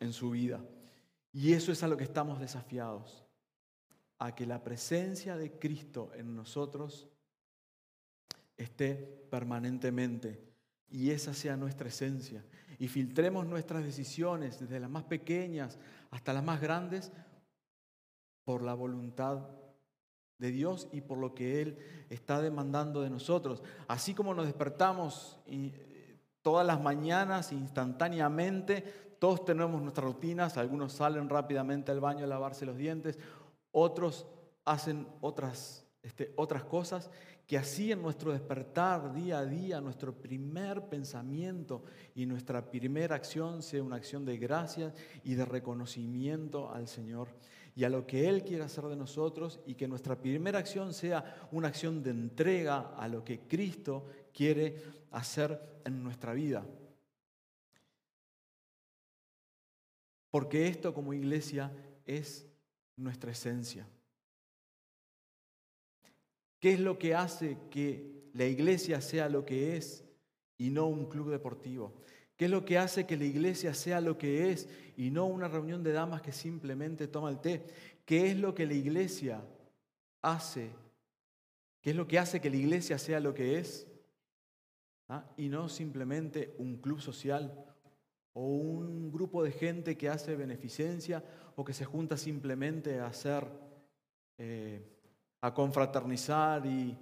en 0.01 0.13
su 0.13 0.31
vida. 0.31 0.65
Y 1.33 1.53
eso 1.53 1.73
es 1.73 1.83
a 1.83 1.89
lo 1.89 1.97
que 1.97 2.05
estamos 2.05 2.41
desafiados, 2.41 3.25
a 4.19 4.35
que 4.35 4.47
la 4.47 4.63
presencia 4.63 5.37
de 5.37 5.59
Cristo 5.59 6.11
en 6.15 6.35
nosotros 6.35 7.09
esté 8.57 8.95
permanentemente 9.31 10.43
y 10.91 11.11
esa 11.11 11.35
sea 11.35 11.57
nuestra 11.57 11.89
esencia. 11.89 12.45
Y 12.79 12.89
filtremos 12.89 13.47
nuestras 13.47 13.85
decisiones, 13.85 14.59
desde 14.59 14.81
las 14.81 14.91
más 14.91 15.05
pequeñas 15.05 15.79
hasta 16.11 16.33
las 16.33 16.45
más 16.45 16.61
grandes, 16.61 17.13
por 18.45 18.63
la 18.63 18.75
voluntad 18.75 19.47
de 20.39 20.51
Dios 20.51 20.89
y 20.93 21.01
por 21.01 21.19
lo 21.19 21.35
que 21.35 21.61
Él 21.61 21.79
está 22.11 22.41
demandando 22.41 23.03
de 23.03 23.11
nosotros. 23.11 23.63
Así 23.87 24.15
como 24.15 24.35
nos 24.35 24.47
despertamos 24.47 25.39
eh, 25.47 26.19
todas 26.43 26.67
las 26.67 26.81
mañanas 26.81 27.53
instantáneamente, 27.53 28.83
todos 29.19 29.45
tenemos 29.45 29.83
nuestras 29.83 30.07
rutinas, 30.07 30.57
algunos 30.57 30.93
salen 30.93 31.29
rápidamente 31.29 31.91
al 31.91 32.01
baño 32.01 32.25
a 32.25 32.29
lavarse 32.29 32.65
los 32.65 32.77
dientes, 32.77 33.19
otros 33.73 34.27
hacen 34.65 35.09
otras, 35.21 35.85
este, 36.03 36.33
otras 36.37 36.63
cosas, 36.65 37.11
que 37.47 37.57
así 37.57 37.91
en 37.91 38.03
nuestro 38.03 38.33
despertar 38.33 39.15
día 39.15 39.39
a 39.39 39.47
día, 39.47 39.81
nuestro 39.81 40.13
primer 40.15 40.83
pensamiento 40.89 41.83
y 42.15 42.27
nuestra 42.27 42.71
primera 42.71 43.17
acción 43.17 43.63
sea 43.63 43.83
una 43.83 43.97
acción 43.97 44.25
de 44.27 44.37
gracias 44.37 44.93
y 45.25 45.35
de 45.35 45.47
reconocimiento 45.47 46.71
al 46.71 46.87
Señor 46.87 47.29
y 47.79 47.85
a 47.85 47.89
lo 47.89 48.09
que 48.09 48.29
Él 48.29 48.43
quiere 48.43 48.65
hacer 48.65 48.87
de 48.87 48.97
nosotros 48.97 49.61
y 49.65 49.77
que 49.77 49.87
nuestra 49.87 50.21
primera 50.21 50.59
acción 50.59 50.93
sea 50.93 51.49
una 51.53 51.69
acción 51.69 52.03
de 52.03 52.11
entrega 52.11 52.93
a 52.97 53.07
lo 53.07 53.25
que 53.25 53.39
Cristo 53.43 54.05
quiere 54.35 54.83
hacer 55.13 55.81
en 55.85 56.03
nuestra 56.03 56.33
vida. 56.33 56.67
Porque 60.29 60.67
esto 60.67 60.93
como 60.93 61.15
iglesia 61.15 61.73
es 62.05 62.49
nuestra 62.97 63.31
esencia. 63.31 63.87
¿Qué 66.59 66.73
es 66.73 66.81
lo 66.81 66.99
que 66.99 67.15
hace 67.15 67.59
que 67.71 68.29
la 68.35 68.47
iglesia 68.47 69.01
sea 69.01 69.29
lo 69.29 69.45
que 69.45 69.77
es 69.77 70.05
y 70.57 70.71
no 70.71 70.89
un 70.89 71.09
club 71.09 71.31
deportivo? 71.31 71.95
¿Qué 72.39 72.45
es 72.45 72.53
lo 72.53 72.65
que 72.65 72.79
hace 72.79 73.05
que 73.05 73.17
la 73.17 73.25
iglesia 73.25 73.75
sea 73.75 74.01
lo 74.01 74.17
que 74.17 74.53
es 74.53 74.69
y 74.97 75.11
no 75.11 75.27
una 75.27 75.49
reunión 75.49 75.83
de 75.83 75.91
damas 75.91 76.23
que 76.23 76.31
simplemente 76.31 77.09
toma 77.09 77.31
el 77.31 77.41
té? 77.41 77.67
¿Qué 78.05 78.31
es 78.31 78.37
lo 78.37 78.55
que 78.55 78.65
la 78.65 78.75
iglesia 78.75 79.43
hace? 80.23 80.71
¿Qué 81.81 81.91
es 81.91 81.97
lo 81.97 82.07
que 82.07 82.21
hace 82.21 82.41
que 82.41 82.49
la 82.49 82.57
iglesia 82.57 82.97
sea 82.97 83.19
lo 83.19 83.35
que 83.35 83.59
es? 83.59 83.89
¿Ah? 85.09 85.25
Y 85.37 85.49
no 85.49 85.69
simplemente 85.69 86.55
un 86.59 86.77
club 86.77 87.01
social 87.01 87.53
o 88.35 88.47
un 88.47 89.11
grupo 89.11 89.43
de 89.43 89.51
gente 89.51 89.99
que 89.99 90.09
hace 90.09 90.37
beneficencia 90.37 91.25
o 91.57 91.65
que 91.65 91.73
se 91.73 91.87
junta 91.87 92.17
simplemente 92.17 93.01
a 93.01 93.07
hacer, 93.07 93.49
eh, 94.39 94.81
a 95.41 95.53
confraternizar 95.53 96.65
y 96.67 96.97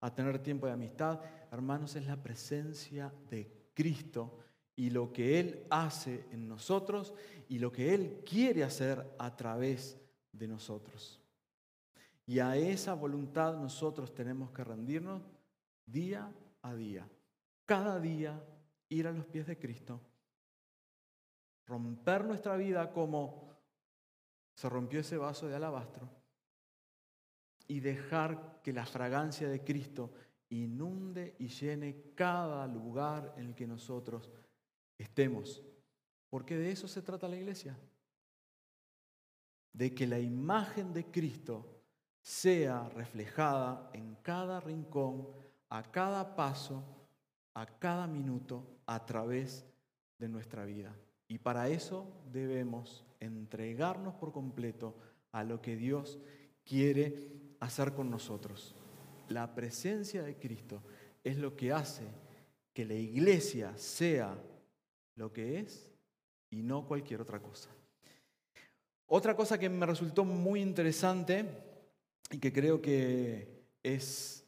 a 0.00 0.14
tener 0.14 0.38
tiempo 0.38 0.66
de 0.66 0.72
amistad. 0.72 1.20
Hermanos, 1.52 1.94
es 1.94 2.06
la 2.06 2.16
presencia 2.16 3.12
de 3.28 3.52
Cristo 3.74 4.47
y 4.78 4.90
lo 4.90 5.12
que 5.12 5.40
Él 5.40 5.66
hace 5.70 6.24
en 6.30 6.48
nosotros 6.48 7.12
y 7.48 7.58
lo 7.58 7.72
que 7.72 7.92
Él 7.92 8.22
quiere 8.24 8.62
hacer 8.62 9.04
a 9.18 9.34
través 9.34 9.98
de 10.30 10.46
nosotros. 10.46 11.20
Y 12.26 12.38
a 12.38 12.56
esa 12.56 12.94
voluntad 12.94 13.56
nosotros 13.56 14.14
tenemos 14.14 14.52
que 14.52 14.62
rendirnos 14.62 15.20
día 15.84 16.32
a 16.62 16.76
día. 16.76 17.08
Cada 17.66 17.98
día 17.98 18.40
ir 18.88 19.08
a 19.08 19.12
los 19.12 19.26
pies 19.26 19.48
de 19.48 19.58
Cristo. 19.58 20.00
Romper 21.66 22.24
nuestra 22.24 22.56
vida 22.56 22.92
como 22.92 23.50
se 24.54 24.68
rompió 24.68 25.00
ese 25.00 25.16
vaso 25.16 25.48
de 25.48 25.56
alabastro. 25.56 26.08
Y 27.66 27.80
dejar 27.80 28.60
que 28.62 28.72
la 28.72 28.86
fragancia 28.86 29.48
de 29.48 29.64
Cristo 29.64 30.12
inunde 30.50 31.34
y 31.40 31.48
llene 31.48 32.12
cada 32.14 32.64
lugar 32.68 33.34
en 33.36 33.46
el 33.46 33.54
que 33.56 33.66
nosotros 33.66 34.30
estemos. 34.98 35.62
Porque 36.28 36.56
de 36.56 36.70
eso 36.70 36.88
se 36.88 37.02
trata 37.02 37.28
la 37.28 37.36
iglesia. 37.36 37.78
De 39.72 39.94
que 39.94 40.06
la 40.06 40.18
imagen 40.18 40.92
de 40.92 41.04
Cristo 41.06 41.78
sea 42.20 42.88
reflejada 42.90 43.90
en 43.94 44.16
cada 44.16 44.60
rincón, 44.60 45.28
a 45.70 45.82
cada 45.90 46.36
paso, 46.36 46.82
a 47.54 47.64
cada 47.64 48.06
minuto, 48.06 48.80
a 48.86 49.04
través 49.06 49.64
de 50.18 50.28
nuestra 50.28 50.64
vida. 50.64 50.94
Y 51.28 51.38
para 51.38 51.68
eso 51.68 52.06
debemos 52.32 53.04
entregarnos 53.20 54.14
por 54.14 54.32
completo 54.32 54.96
a 55.32 55.44
lo 55.44 55.60
que 55.60 55.76
Dios 55.76 56.18
quiere 56.64 57.30
hacer 57.60 57.94
con 57.94 58.10
nosotros. 58.10 58.74
La 59.28 59.54
presencia 59.54 60.22
de 60.22 60.36
Cristo 60.36 60.82
es 61.22 61.36
lo 61.36 61.56
que 61.56 61.72
hace 61.72 62.06
que 62.72 62.84
la 62.84 62.94
iglesia 62.94 63.76
sea 63.76 64.38
lo 65.18 65.32
que 65.32 65.58
es 65.58 65.90
y 66.50 66.62
no 66.62 66.86
cualquier 66.86 67.20
otra 67.20 67.40
cosa. 67.40 67.68
Otra 69.06 69.34
cosa 69.34 69.58
que 69.58 69.68
me 69.68 69.84
resultó 69.84 70.24
muy 70.24 70.60
interesante 70.60 71.44
y 72.30 72.38
que 72.38 72.52
creo 72.52 72.80
que 72.80 73.64
es 73.82 74.46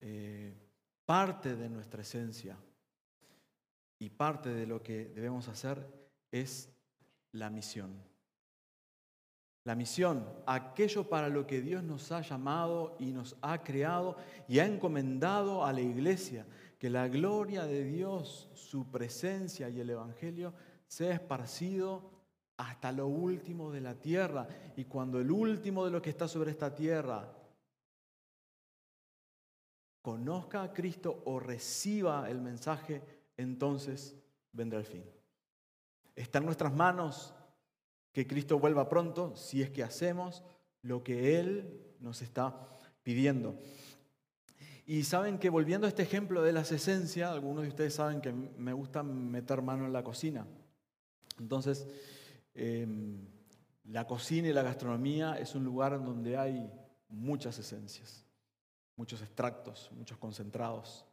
eh, 0.00 0.54
parte 1.04 1.54
de 1.54 1.68
nuestra 1.68 2.02
esencia 2.02 2.56
y 3.98 4.08
parte 4.08 4.48
de 4.48 4.66
lo 4.66 4.82
que 4.82 5.04
debemos 5.06 5.48
hacer 5.48 5.86
es 6.32 6.72
la 7.32 7.50
misión. 7.50 7.92
La 9.64 9.74
misión, 9.74 10.26
aquello 10.46 11.08
para 11.08 11.28
lo 11.28 11.46
que 11.46 11.60
Dios 11.60 11.82
nos 11.82 12.10
ha 12.12 12.22
llamado 12.22 12.96
y 12.98 13.12
nos 13.12 13.36
ha 13.42 13.62
creado 13.62 14.16
y 14.48 14.58
ha 14.58 14.66
encomendado 14.66 15.66
a 15.66 15.72
la 15.72 15.82
iglesia, 15.82 16.46
que 16.80 16.88
la 16.88 17.08
gloria 17.08 17.66
de 17.66 17.84
Dios, 17.84 18.48
su 18.54 18.90
presencia 18.90 19.68
y 19.68 19.80
el 19.80 19.90
Evangelio 19.90 20.54
sea 20.86 21.12
esparcido 21.12 22.10
hasta 22.56 22.90
lo 22.90 23.06
último 23.06 23.70
de 23.70 23.82
la 23.82 24.00
tierra. 24.00 24.48
Y 24.76 24.86
cuando 24.86 25.20
el 25.20 25.30
último 25.30 25.84
de 25.84 25.90
lo 25.90 26.00
que 26.00 26.08
está 26.08 26.26
sobre 26.26 26.52
esta 26.52 26.74
tierra 26.74 27.36
conozca 30.00 30.62
a 30.62 30.72
Cristo 30.72 31.22
o 31.26 31.38
reciba 31.38 32.30
el 32.30 32.40
mensaje, 32.40 33.02
entonces 33.36 34.16
vendrá 34.50 34.78
el 34.78 34.86
fin. 34.86 35.04
Está 36.16 36.38
en 36.38 36.46
nuestras 36.46 36.72
manos 36.72 37.34
que 38.10 38.26
Cristo 38.26 38.58
vuelva 38.58 38.88
pronto 38.88 39.36
si 39.36 39.60
es 39.60 39.68
que 39.68 39.82
hacemos 39.82 40.42
lo 40.80 41.04
que 41.04 41.38
Él 41.38 41.94
nos 42.00 42.22
está 42.22 42.58
pidiendo. 43.02 43.58
Y 44.90 45.04
saben 45.04 45.38
que 45.38 45.50
volviendo 45.50 45.86
a 45.86 45.88
este 45.88 46.02
ejemplo 46.02 46.42
de 46.42 46.52
las 46.52 46.72
esencias, 46.72 47.30
algunos 47.30 47.62
de 47.62 47.68
ustedes 47.68 47.94
saben 47.94 48.20
que 48.20 48.32
me 48.32 48.72
gusta 48.72 49.04
meter 49.04 49.62
mano 49.62 49.86
en 49.86 49.92
la 49.92 50.02
cocina. 50.02 50.48
Entonces, 51.38 51.86
em, 52.54 53.24
la 53.84 54.08
cocina 54.08 54.48
y 54.48 54.52
la 54.52 54.64
gastronomía 54.64 55.38
es 55.38 55.54
un 55.54 55.62
lugar 55.62 56.04
donde 56.04 56.36
hay 56.36 56.68
muchas 57.08 57.56
esencias, 57.60 58.26
muchos 58.96 59.22
extractos, 59.22 59.92
muchos 59.92 60.18
concentrados, 60.18 61.06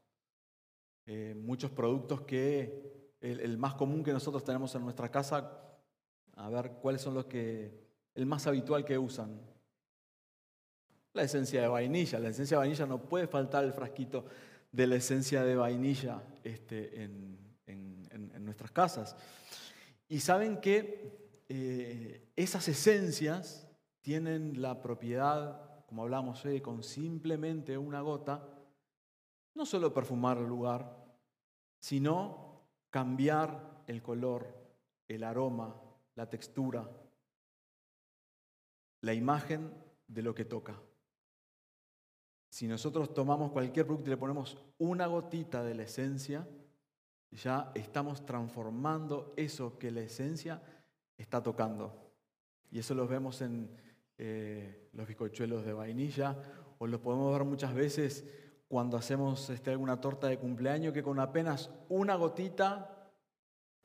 eh, 1.05 1.35
muchos 1.39 1.69
productos 1.69 2.21
que 2.21 3.13
el, 3.21 3.59
más 3.59 3.75
común 3.75 4.03
que 4.03 4.11
nosotros 4.11 4.43
tenemos 4.43 4.73
en 4.73 4.81
nuestra 4.81 5.11
casa, 5.11 5.51
a 6.35 6.49
ver 6.49 6.71
cuáles 6.81 7.03
son 7.03 7.13
los 7.13 7.25
que, 7.25 7.79
el 8.15 8.25
más 8.25 8.47
habitual 8.47 8.83
que 8.83 8.97
usan. 8.97 9.39
La 11.17 11.23
esencia 11.23 11.63
de 11.63 11.67
vainilla. 11.67 12.19
La 12.19 12.29
esencia 12.29 12.57
de 12.57 12.59
vainilla 12.59 12.85
no 12.85 13.01
puede 13.01 13.25
faltar 13.25 13.63
el 13.63 13.73
frasquito 13.73 14.25
de 14.71 14.85
la 14.85 14.97
esencia 14.97 15.43
de 15.43 15.55
vainilla 15.55 16.21
este, 16.43 17.03
en, 17.03 17.35
nuestras 18.45 18.71
casas. 18.71 19.15
Y 20.07 20.19
saben 20.19 20.61
que 20.61 21.41
eh, 21.49 22.31
esas 22.35 22.67
esencias 22.67 23.67
tienen 24.01 24.61
la 24.61 24.79
propiedad, 24.79 25.83
como 25.87 26.03
hablamos 26.03 26.45
hoy, 26.45 26.61
con 26.61 26.83
simplemente 26.83 27.79
una 27.79 28.01
gota, 28.01 28.47
no 29.55 29.65
solo 29.65 29.91
perfumar 29.91 30.37
el 30.37 30.45
lugar, 30.45 31.03
sino 31.79 32.61
cambiar 32.91 33.83
el 33.87 34.03
color, 34.03 34.47
el 35.07 35.23
aroma, 35.23 35.75
la 36.13 36.29
textura, 36.29 36.87
la 39.01 39.13
imagen 39.15 39.73
de 40.07 40.21
lo 40.21 40.35
que 40.35 40.45
toca. 40.45 40.79
Si 42.49 42.67
nosotros 42.67 43.13
tomamos 43.13 43.51
cualquier 43.51 43.85
producto 43.85 44.09
y 44.09 44.11
le 44.11 44.17
ponemos 44.17 44.57
una 44.77 45.07
gotita 45.07 45.63
de 45.63 45.75
la 45.75 45.83
esencia, 45.83 46.47
ya 47.31 47.71
estamos 47.75 48.25
transformando 48.25 49.33
eso 49.35 49.77
que 49.77 49.91
la 49.91 50.01
esencia 50.01 50.61
está 51.17 51.43
tocando. 51.43 52.11
Y 52.71 52.79
eso 52.79 52.95
lo 52.95 53.07
vemos 53.07 53.41
en 53.41 53.69
eh, 54.17 54.89
los 54.93 55.07
bizcochuelos 55.07 55.65
de 55.65 55.73
vainilla 55.73 56.37
o 56.79 56.87
lo 56.87 57.01
podemos 57.01 57.33
ver 57.33 57.45
muchas 57.45 57.73
veces 57.73 58.25
cuando 58.67 58.97
hacemos 58.97 59.49
este, 59.49 59.71
alguna 59.71 60.01
torta 60.01 60.27
de 60.27 60.37
cumpleaños, 60.37 60.93
que 60.93 61.03
con 61.03 61.19
apenas 61.19 61.69
una 61.89 62.15
gotita 62.15 63.11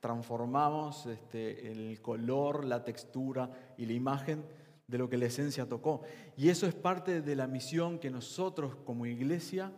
transformamos 0.00 1.06
este, 1.06 1.70
el 1.70 2.00
color, 2.02 2.64
la 2.64 2.82
textura 2.82 3.74
y 3.76 3.86
la 3.86 3.92
imagen 3.92 4.44
de 4.92 4.98
lo 4.98 5.08
que 5.08 5.16
la 5.16 5.24
esencia 5.24 5.66
tocó. 5.66 6.02
Y 6.36 6.50
eso 6.50 6.66
es 6.66 6.74
parte 6.74 7.22
de 7.22 7.34
la 7.34 7.46
misión 7.46 7.98
que 7.98 8.10
nosotros 8.10 8.76
como 8.84 9.06
iglesia 9.06 9.72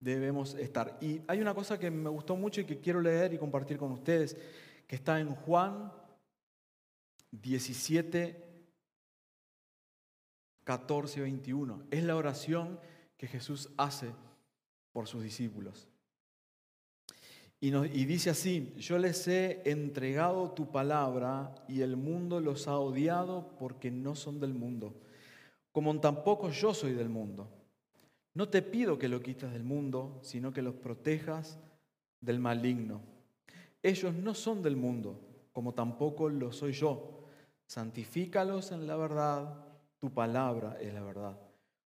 debemos 0.00 0.54
estar. 0.54 0.96
Y 1.02 1.20
hay 1.28 1.42
una 1.42 1.54
cosa 1.54 1.78
que 1.78 1.90
me 1.90 2.08
gustó 2.08 2.34
mucho 2.34 2.62
y 2.62 2.64
que 2.64 2.80
quiero 2.80 3.02
leer 3.02 3.34
y 3.34 3.38
compartir 3.38 3.76
con 3.76 3.92
ustedes, 3.92 4.38
que 4.86 4.96
está 4.96 5.20
en 5.20 5.34
Juan 5.34 5.92
17, 7.30 8.42
14, 10.64 11.20
21. 11.20 11.82
Es 11.90 12.02
la 12.02 12.16
oración 12.16 12.80
que 13.18 13.26
Jesús 13.26 13.70
hace 13.76 14.12
por 14.92 15.08
sus 15.08 15.22
discípulos. 15.22 15.88
Y, 17.60 17.70
dice 18.04 18.28
así, 18.28 18.74
yo 18.76 18.98
les 18.98 19.26
he 19.26 19.62
entregado 19.64 20.50
tu 20.50 20.70
palabra 20.70 21.54
y 21.66 21.80
el 21.80 21.96
mundo 21.96 22.38
los 22.40 22.68
ha 22.68 22.78
odiado 22.78 23.56
porque 23.58 23.90
no 23.90 24.14
son 24.14 24.38
del 24.38 24.52
mundo, 24.52 25.00
como 25.72 25.98
tampoco 25.98 26.50
yo 26.50 26.74
soy 26.74 26.92
del 26.92 27.08
mundo. 27.08 27.48
No 28.34 28.50
te 28.50 28.60
pido 28.60 28.98
que 28.98 29.08
lo 29.08 29.22
quites 29.22 29.50
del 29.50 29.64
mundo, 29.64 30.18
sino 30.22 30.52
que 30.52 30.60
los 30.60 30.74
protejas 30.74 31.58
del 32.20 32.38
maligno. 32.38 33.00
Ellos 33.82 34.12
no 34.14 34.34
son 34.34 34.62
del 34.62 34.76
mundo, 34.76 35.20
como 35.52 35.72
tampoco 35.72 36.28
lo 36.28 36.52
soy 36.52 36.72
yo. 36.72 37.28
Santifícalos 37.66 38.72
en 38.72 38.86
la 38.86 38.96
verdad, 38.96 39.64
tu 39.98 40.12
palabra 40.12 40.76
es 40.80 40.92
la 40.92 41.02
verdad. 41.02 41.38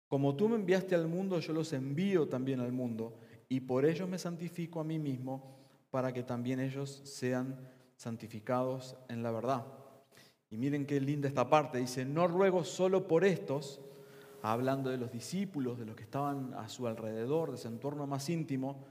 Como 0.07 0.35
tú 0.35 0.47
me 0.47 0.55
enviaste 0.55 0.95
al 0.95 1.07
mundo, 1.07 1.39
yo 1.39 1.53
los 1.53 1.73
envío 1.73 2.27
también 2.27 2.61
al 2.61 2.71
mundo, 2.71 3.19
y 3.49 3.59
por 3.59 3.85
ellos 3.85 4.07
me 4.07 4.17
santifico 4.17 4.79
a 4.79 4.83
mí 4.83 4.99
mismo, 4.99 5.56
para 5.97 6.13
que 6.13 6.21
también 6.21 6.59
ellos 6.59 7.01
sean 7.05 7.57
santificados 7.95 8.95
en 9.09 9.23
la 9.23 9.31
verdad. 9.31 9.65
Y 10.51 10.55
miren 10.55 10.85
qué 10.85 11.01
linda 11.01 11.27
esta 11.27 11.49
parte, 11.49 11.79
dice, 11.79 12.05
no 12.05 12.27
ruego 12.27 12.63
solo 12.63 13.07
por 13.07 13.25
estos, 13.25 13.81
hablando 14.43 14.91
de 14.91 14.99
los 14.99 15.11
discípulos, 15.11 15.79
de 15.79 15.87
los 15.87 15.95
que 15.95 16.03
estaban 16.03 16.53
a 16.53 16.69
su 16.69 16.85
alrededor, 16.85 17.49
de 17.49 17.57
su 17.57 17.67
entorno 17.67 18.05
más 18.05 18.29
íntimo, 18.29 18.85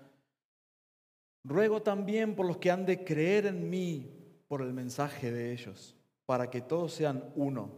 ruego 1.44 1.80
también 1.80 2.34
por 2.34 2.44
los 2.44 2.56
que 2.56 2.72
han 2.72 2.84
de 2.84 3.04
creer 3.04 3.46
en 3.46 3.70
mí 3.70 4.10
por 4.48 4.60
el 4.60 4.72
mensaje 4.72 5.30
de 5.30 5.52
ellos, 5.52 5.94
para 6.24 6.50
que 6.50 6.60
todos 6.60 6.92
sean 6.92 7.22
uno. 7.36 7.70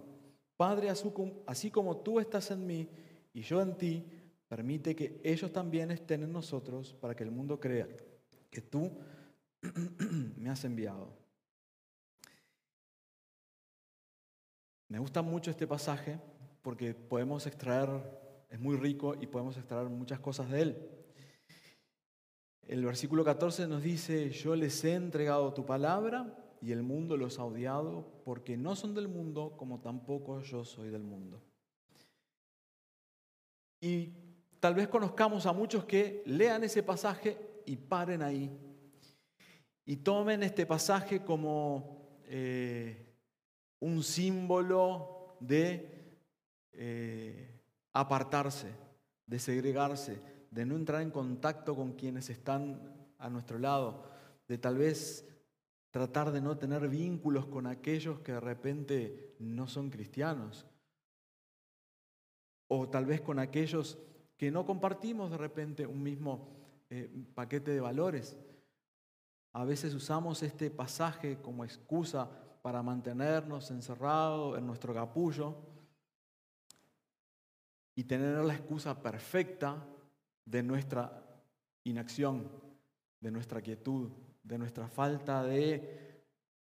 Padre, 0.57 0.89
así 0.89 1.71
como 1.71 1.99
tú 1.99 2.19
estás 2.19 2.51
en 2.51 2.67
mí 2.67 2.89
y 3.35 3.43
yo 3.43 3.61
en 3.61 3.77
ti, 3.77 4.07
permite 4.49 4.97
que 4.97 5.21
ellos 5.23 5.53
también 5.53 5.91
estén 5.91 6.23
en 6.23 6.33
nosotros 6.33 6.97
para 6.99 7.15
que 7.15 7.25
el 7.25 7.31
mundo 7.31 7.61
crea 7.61 7.87
que 8.51 8.61
tú 8.61 8.91
me 10.37 10.51
has 10.51 10.65
enviado. 10.65 11.13
Me 14.89 14.99
gusta 14.99 15.21
mucho 15.21 15.51
este 15.51 15.67
pasaje 15.67 16.19
porque 16.63 16.95
podemos 16.95 17.47
extraer, 17.47 17.89
es 18.49 18.59
muy 18.59 18.77
rico 18.77 19.15
y 19.21 19.27
podemos 19.27 19.57
extraer 19.57 19.89
muchas 19.89 20.19
cosas 20.21 20.51
de 20.51 20.63
él. 20.63 20.91
El 22.63 22.85
versículo 22.85 23.25
14 23.25 23.67
nos 23.67 23.83
dice, 23.83 24.31
yo 24.31 24.55
les 24.55 24.85
he 24.85 24.95
entregado 24.95 25.53
tu 25.55 25.65
palabra 25.65 26.35
y 26.61 26.73
el 26.73 26.83
mundo 26.83 27.17
los 27.17 27.39
ha 27.39 27.45
odiado 27.45 28.23
porque 28.25 28.57
no 28.57 28.77
son 28.77 28.95
del 28.95 29.09
mundo 29.09 29.55
como 29.57 29.81
tampoco 29.81 30.41
yo 30.41 30.65
soy 30.65 30.91
del 30.91 31.03
mundo. 31.03 31.43
Y 33.81 34.13
tal 34.61 34.75
vez 34.75 34.89
conozcamos 34.89 35.47
a 35.47 35.53
muchos 35.53 35.85
que 35.85 36.23
lean 36.27 36.65
ese 36.65 36.83
pasaje 36.83 37.39
y 37.65 37.77
paren 37.77 38.23
ahí. 38.23 38.68
Y 39.89 39.97
tomen 39.97 40.43
este 40.43 40.67
pasaje 40.67 41.25
como 41.25 42.21
eh, 42.25 43.07
un 43.81 44.03
símbolo 44.03 45.39
de 45.41 46.21
eh, 46.73 47.63
apartarse, 47.95 48.69
de 49.25 49.39
segregarse, 49.39 50.21
de 50.51 50.67
no 50.67 50.77
entrar 50.77 51.01
en 51.01 51.11
contacto 51.11 51.75
con 51.75 51.95
quienes 51.95 52.29
están 52.29 53.09
a 53.17 53.31
nuestro 53.31 53.59
lado, 53.59 54.05
de 54.47 54.59
tal 54.59 54.77
vez 54.77 55.27
tratar 55.91 56.33
de 56.33 56.43
no 56.43 56.59
tener 56.59 56.87
vínculos 56.87 57.47
con 57.47 57.67
aquellos 57.67 58.21
que 58.21 58.33
de 58.33 58.41
repente 58.41 59.37
no 59.39 59.69
son 59.69 59.89
cristianos, 59.89 60.67
o 62.67 62.91
tal 62.91 63.07
vez 63.07 63.23
con 63.23 63.39
aquellos 63.39 63.97
que 64.37 64.51
no 64.51 64.67
compartimos 64.67 65.31
de 65.31 65.39
repente 65.39 65.87
un 65.87 66.03
mismo 66.03 66.51
eh, 66.91 67.11
paquete 67.35 67.71
de 67.71 67.81
valores. 67.81 68.37
A 69.59 69.65
veces 69.65 69.93
usamos 69.93 70.41
este 70.45 70.71
pasaje 70.71 71.39
como 71.43 71.65
excusa 71.65 72.31
para 72.63 72.81
mantenernos 72.81 73.73
encerrados 73.73 74.57
en 74.57 74.65
nuestro 74.65 74.95
capullo 74.95 75.57
y 77.97 78.05
tener 78.05 78.37
la 78.45 78.55
excusa 78.55 79.03
perfecta 79.03 79.85
de 80.45 80.63
nuestra 80.63 81.25
inacción, 81.83 82.49
de 83.19 83.33
nuestra 83.33 83.61
quietud, 83.61 84.13
de 84.45 84.59
nuestra 84.59 84.87
falta 84.87 85.43
de 85.43 86.23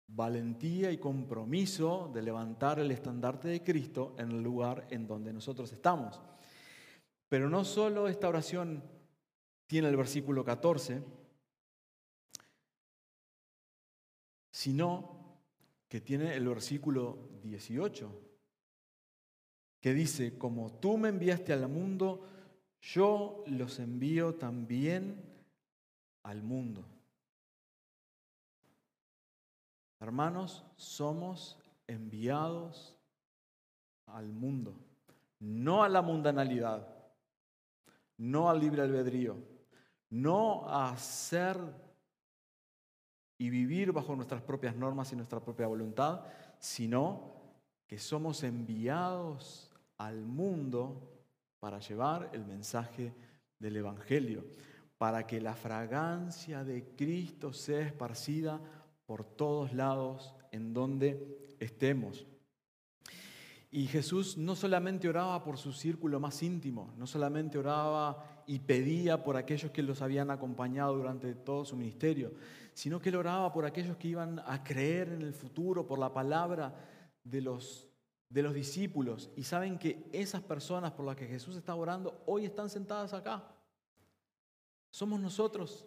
valentía 0.08 0.92
y 0.92 0.98
compromiso 0.98 2.12
de 2.14 2.24
levantar 2.24 2.80
el 2.80 2.92
estandarte 2.92 3.48
de 3.48 3.64
Cristo 3.64 4.16
en 4.18 4.32
el 4.32 4.44
lugar 4.44 4.86
en 4.90 5.08
donde 5.08 5.32
nosotros 5.32 5.72
estamos. 5.72 6.22
Pero 7.30 7.50
no 7.50 7.64
solo 7.64 8.10
esta 8.10 8.28
oración 8.28 8.84
tiene 9.66 9.88
el 9.88 9.96
versículo 9.96 10.44
14, 10.44 11.21
sino 14.62 15.40
que 15.88 16.02
tiene 16.02 16.36
el 16.36 16.48
versículo 16.48 17.32
18, 17.42 18.12
que 19.80 19.92
dice, 19.92 20.38
como 20.38 20.72
tú 20.74 21.00
me 21.00 21.10
enviaste 21.10 21.52
al 21.52 21.68
mundo, 21.68 22.28
yo 22.80 23.44
los 23.48 23.80
envío 23.80 24.36
también 24.36 25.20
al 26.22 26.44
mundo. 26.44 26.86
Hermanos, 30.00 30.64
somos 30.76 31.58
enviados 31.88 32.96
al 34.06 34.28
mundo, 34.32 34.76
no 35.40 35.84
a 35.84 35.90
la 35.90 36.04
mundanalidad, 36.04 36.88
no 38.16 38.48
al 38.48 38.60
libre 38.60 38.84
albedrío, 38.84 39.38
no 40.12 40.70
a 40.70 40.92
hacer 40.92 41.58
y 43.42 43.50
vivir 43.50 43.92
bajo 43.92 44.16
nuestras 44.16 44.44
propias 44.44 44.76
normas 44.76 45.12
y 45.12 45.16
nuestra 45.16 45.40
propia 45.40 45.66
voluntad, 45.66 46.22
sino 46.60 47.34
que 47.88 47.98
somos 47.98 48.44
enviados 48.44 49.72
al 49.98 50.22
mundo 50.22 51.26
para 51.60 51.80
llevar 51.80 52.30
el 52.34 52.46
mensaje 52.46 53.16
del 53.58 53.78
Evangelio, 53.78 54.46
para 55.00 55.26
que 55.26 55.42
la 55.42 55.56
fragancia 55.56 56.64
de 56.64 56.94
Cristo 56.96 57.52
sea 57.52 57.82
esparcida 57.82 58.62
por 59.08 59.24
todos 59.24 59.74
lados 59.74 60.36
en 60.52 60.72
donde 60.72 61.56
estemos. 61.60 62.28
Y 63.72 63.88
Jesús 63.88 64.38
no 64.38 64.56
solamente 64.56 65.10
oraba 65.10 65.44
por 65.44 65.58
su 65.58 65.74
círculo 65.74 66.20
más 66.20 66.44
íntimo, 66.44 66.94
no 66.96 67.08
solamente 67.08 67.58
oraba 67.58 68.44
y 68.46 68.60
pedía 68.60 69.24
por 69.24 69.36
aquellos 69.36 69.72
que 69.72 69.82
los 69.82 70.04
habían 70.04 70.30
acompañado 70.30 70.96
durante 70.96 71.34
todo 71.34 71.66
su 71.66 71.76
ministerio, 71.76 72.34
sino 72.74 73.00
que 73.00 73.10
él 73.10 73.16
oraba 73.16 73.52
por 73.52 73.66
aquellos 73.66 73.98
que 73.98 74.08
iban 74.08 74.40
a 74.46 74.64
creer 74.64 75.10
en 75.10 75.22
el 75.22 75.34
futuro, 75.34 75.86
por 75.86 76.00
la 76.00 76.14
palabra 76.14 76.74
de 77.24 77.42
los, 77.42 77.90
de 78.30 78.44
los 78.44 78.54
discípulos. 78.54 79.30
Y 79.36 79.44
saben 79.44 79.78
que 79.78 80.10
esas 80.12 80.42
personas 80.42 80.92
por 80.92 81.06
las 81.06 81.16
que 81.16 81.28
Jesús 81.28 81.56
está 81.56 81.76
orando 81.76 82.24
hoy 82.26 82.46
están 82.46 82.70
sentadas 82.70 83.14
acá. 83.14 83.44
Somos 84.90 85.20
nosotros. 85.20 85.86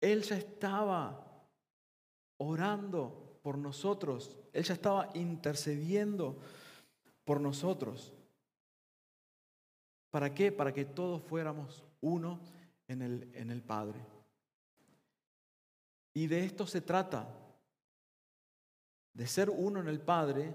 Él 0.00 0.22
ya 0.22 0.36
estaba 0.36 1.26
orando 2.38 3.38
por 3.42 3.56
nosotros. 3.58 4.36
Él 4.52 4.64
ya 4.64 4.74
estaba 4.74 5.10
intercediendo 5.14 6.38
por 7.24 7.40
nosotros. 7.40 8.12
¿Para 10.10 10.34
qué? 10.34 10.52
Para 10.52 10.72
que 10.72 10.84
todos 10.84 11.22
fuéramos 11.22 11.84
uno 12.00 12.40
en 12.92 13.02
el, 13.02 13.30
en 13.34 13.50
el 13.50 13.62
Padre. 13.62 14.00
Y 16.14 16.26
de 16.26 16.44
esto 16.44 16.66
se 16.66 16.80
trata, 16.80 17.28
de 19.14 19.26
ser 19.26 19.50
uno 19.50 19.80
en 19.80 19.88
el 19.88 20.00
Padre, 20.00 20.54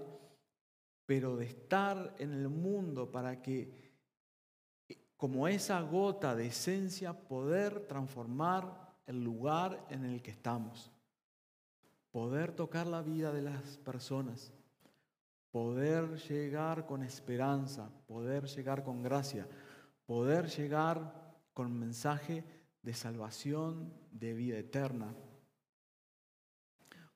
pero 1.04 1.36
de 1.36 1.46
estar 1.46 2.14
en 2.18 2.32
el 2.32 2.48
mundo 2.48 3.10
para 3.10 3.40
que, 3.40 3.92
como 5.16 5.48
esa 5.48 5.80
gota 5.80 6.34
de 6.34 6.46
esencia, 6.46 7.12
poder 7.12 7.86
transformar 7.86 8.94
el 9.06 9.24
lugar 9.24 9.86
en 9.90 10.04
el 10.04 10.22
que 10.22 10.30
estamos. 10.30 10.92
Poder 12.10 12.52
tocar 12.52 12.86
la 12.86 13.02
vida 13.02 13.32
de 13.32 13.42
las 13.42 13.78
personas, 13.78 14.52
poder 15.50 16.16
llegar 16.28 16.86
con 16.86 17.02
esperanza, 17.02 17.90
poder 18.06 18.44
llegar 18.46 18.82
con 18.84 19.02
gracia, 19.02 19.46
poder 20.06 20.48
llegar 20.48 21.27
con 21.58 21.76
mensaje 21.76 22.44
de 22.82 22.94
salvación, 22.94 23.92
de 24.12 24.32
vida 24.32 24.56
eterna, 24.58 25.12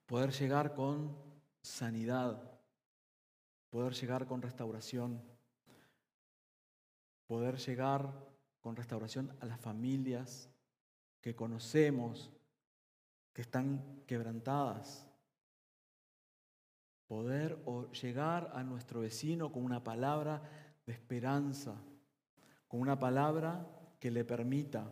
poder 0.05 0.33
llegar 0.33 0.73
con 0.73 1.15
sanidad, 1.61 2.59
poder 3.69 3.93
llegar 3.93 4.27
con 4.27 4.41
restauración, 4.41 5.23
poder 7.25 7.55
llegar 7.55 8.13
con 8.59 8.75
restauración 8.75 9.33
a 9.39 9.45
las 9.45 9.61
familias 9.61 10.49
que 11.21 11.33
conocemos, 11.33 12.29
que 13.31 13.43
están 13.43 14.03
quebrantadas. 14.05 15.07
Poder 17.07 17.63
llegar 17.93 18.51
a 18.53 18.61
nuestro 18.61 18.99
vecino 18.99 19.53
con 19.53 19.63
una 19.63 19.85
palabra 19.85 20.41
de 20.85 20.91
esperanza, 20.91 21.81
con 22.67 22.81
una 22.81 22.99
palabra 22.99 23.79
que 24.03 24.11
le 24.11 24.25
permita 24.25 24.91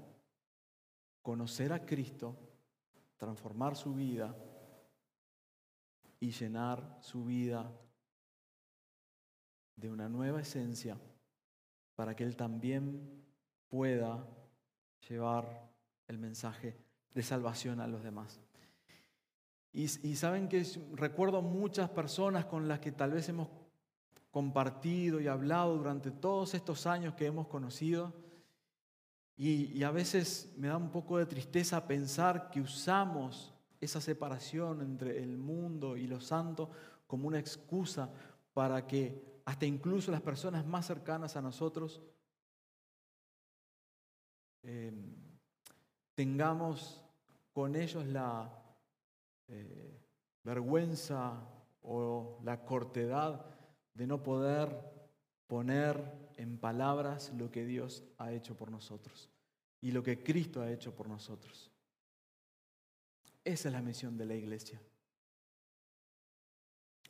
conocer 1.21 1.73
a 1.73 1.85
Cristo, 1.85 2.33
transformar 3.17 3.75
su 3.75 3.93
vida 3.93 4.33
y 6.17 6.31
llenar 6.31 6.97
su 7.01 7.25
vida 7.25 7.69
de 9.75 9.91
una 9.91 10.07
nueva 10.07 10.39
esencia 10.39 10.97
para 11.93 12.15
que 12.15 12.23
Él 12.23 12.37
también 12.37 13.21
pueda 13.67 14.25
llevar 15.09 15.69
el 16.07 16.17
mensaje 16.17 16.77
de 17.13 17.21
salvación 17.21 17.81
a 17.81 17.87
los 17.87 18.03
demás. 18.03 18.39
Y, 19.73 19.89
saben 20.15 20.47
que 20.47 20.65
recuerdo 20.93 21.41
muchas 21.41 21.89
personas 21.89 22.45
con 22.45 22.69
las 22.69 22.79
que 22.79 22.93
tal 22.93 23.11
vez 23.11 23.27
hemos 23.27 23.49
compartido 24.31 25.19
y 25.19 25.27
hablado 25.27 25.75
durante 25.75 26.11
todos 26.11 26.53
estos 26.53 26.87
años 26.87 27.15
que 27.15 27.25
hemos 27.25 27.49
conocido. 27.49 28.30
Y, 29.37 29.81
a 29.83 29.91
veces 29.91 30.53
me 30.57 30.67
da 30.67 30.77
un 30.77 30.91
poco 30.91 31.17
de 31.17 31.25
tristeza 31.25 31.87
pensar 31.87 32.51
que 32.51 32.61
usamos 32.61 33.53
esa 33.79 33.99
separación 33.99 34.81
entre 34.81 35.21
el 35.23 35.37
mundo 35.37 35.97
y 35.97 36.05
los 36.05 36.25
santos 36.25 36.69
como 37.07 37.27
una 37.27 37.39
excusa 37.39 38.09
para 38.53 38.85
que 38.85 39.41
hasta 39.45 39.65
incluso 39.65 40.11
las 40.11 40.21
personas 40.21 40.65
más 40.65 40.85
cercanas 40.85 41.35
a 41.35 41.41
nosotros 41.41 42.01
eh, 44.63 44.93
tengamos 46.13 47.03
con 47.51 47.75
ellos 47.75 48.05
la 48.05 48.63
eh, 49.47 49.99
vergüenza 50.43 51.41
o 51.81 52.39
la 52.43 52.63
cortedad 52.63 53.45
de 53.93 54.07
no 54.07 54.21
poder 54.21 55.00
poner 55.51 56.31
en 56.37 56.57
palabras 56.57 57.33
lo 57.37 57.51
que 57.51 57.65
Dios 57.65 58.05
ha 58.17 58.31
hecho 58.31 58.55
por 58.55 58.71
nosotros 58.71 59.29
y 59.81 59.91
lo 59.91 60.01
que 60.01 60.23
Cristo 60.23 60.61
ha 60.61 60.71
hecho 60.71 60.95
por 60.95 61.09
nosotros. 61.09 61.69
Esa 63.43 63.67
es 63.67 63.73
la 63.73 63.81
misión 63.81 64.17
de 64.17 64.25
la 64.25 64.35
iglesia. 64.35 64.81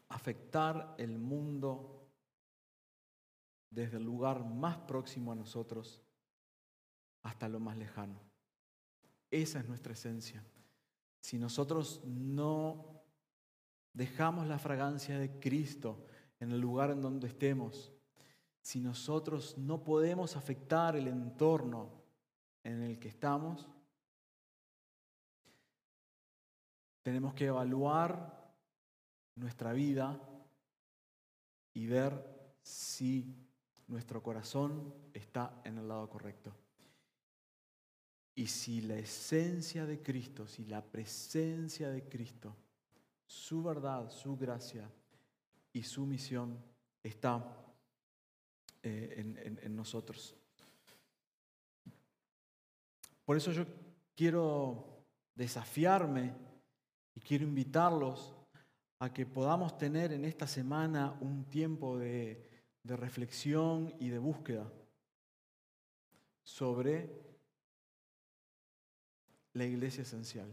Afectar 0.09 0.95
el 0.97 1.19
mundo 1.19 2.09
desde 3.69 3.97
el 3.97 4.05
lugar 4.05 4.43
más 4.43 4.75
próximo 4.75 5.31
a 5.31 5.35
nosotros 5.35 6.01
hasta 7.21 7.47
lo 7.47 7.59
más 7.59 7.77
lejano. 7.77 8.19
Esa 9.29 9.59
es 9.59 9.67
nuestra 9.67 9.93
esencia. 9.93 10.43
Si 11.19 11.37
nosotros 11.37 12.03
no 12.05 13.03
dejamos 13.93 14.47
la 14.47 14.57
fragancia 14.57 15.19
de 15.19 15.39
Cristo 15.39 16.07
en 16.39 16.51
el 16.51 16.59
lugar 16.59 16.89
en 16.89 17.03
donde 17.03 17.27
estemos, 17.27 17.93
si 18.61 18.79
nosotros 18.79 19.57
no 19.57 19.83
podemos 19.83 20.35
afectar 20.35 20.95
el 20.95 21.07
entorno 21.07 21.89
en 22.63 22.83
el 22.83 22.99
que 22.99 23.07
estamos, 23.07 23.67
tenemos 27.01 27.33
que 27.33 27.47
evaluar 27.47 28.53
nuestra 29.35 29.73
vida 29.73 30.19
y 31.73 31.87
ver 31.87 32.53
si 32.61 33.35
nuestro 33.87 34.21
corazón 34.21 34.93
está 35.13 35.61
en 35.63 35.79
el 35.79 35.87
lado 35.87 36.09
correcto. 36.09 36.53
Y 38.35 38.47
si 38.47 38.81
la 38.81 38.95
esencia 38.95 39.85
de 39.85 40.01
Cristo, 40.01 40.47
si 40.47 40.65
la 40.65 40.83
presencia 40.83 41.89
de 41.89 42.07
Cristo, 42.07 42.55
su 43.25 43.63
verdad, 43.63 44.09
su 44.09 44.37
gracia 44.37 44.89
y 45.73 45.83
su 45.83 46.05
misión 46.05 46.57
está 47.03 47.60
eh, 48.83 49.57
en, 49.61 49.75
nosotros. 49.75 50.35
Por 53.23 53.37
eso 53.37 53.51
yo 53.51 53.65
quiero 54.15 55.05
desafiarme 55.35 56.33
y 57.15 57.21
quiero 57.21 57.43
invitarlos 57.43 58.33
a 58.99 59.13
que 59.13 59.25
podamos 59.25 59.77
tener 59.77 60.11
en 60.13 60.25
esta 60.25 60.47
semana 60.47 61.17
un 61.21 61.45
tiempo 61.45 61.97
de, 61.97 62.49
de 62.83 62.95
reflexión 62.95 63.93
y 63.99 64.09
de 64.09 64.17
búsqueda 64.17 64.71
sobre 66.43 67.09
la 69.53 69.65
iglesia 69.65 70.01
esencial. 70.01 70.51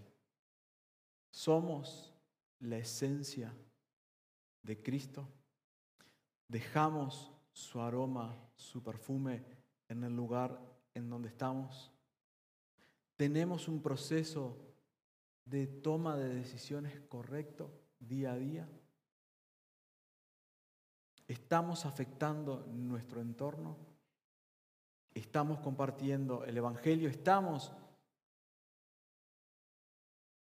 Somos 1.30 2.12
la 2.60 2.78
esencia 2.78 3.54
de 4.62 4.82
Cristo. 4.82 5.26
Dejamos 6.48 7.32
su 7.58 7.80
aroma, 7.80 8.36
su 8.54 8.82
perfume 8.84 9.42
en 9.88 10.04
el 10.04 10.14
lugar 10.14 10.60
en 10.94 11.10
donde 11.10 11.28
estamos. 11.28 11.90
Tenemos 13.16 13.66
un 13.66 13.82
proceso 13.82 14.56
de 15.44 15.66
toma 15.66 16.16
de 16.16 16.28
decisiones 16.28 17.00
correcto 17.08 17.68
día 17.98 18.32
a 18.32 18.36
día. 18.36 18.68
Estamos 21.26 21.84
afectando 21.84 22.64
nuestro 22.68 23.20
entorno. 23.20 23.76
estamos 25.12 25.58
compartiendo 25.58 26.44
el 26.44 26.56
Evangelio, 26.56 27.08
estamos 27.08 27.72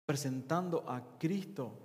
presentando 0.05 0.89
a 0.89 1.17
Cristo 1.19 1.77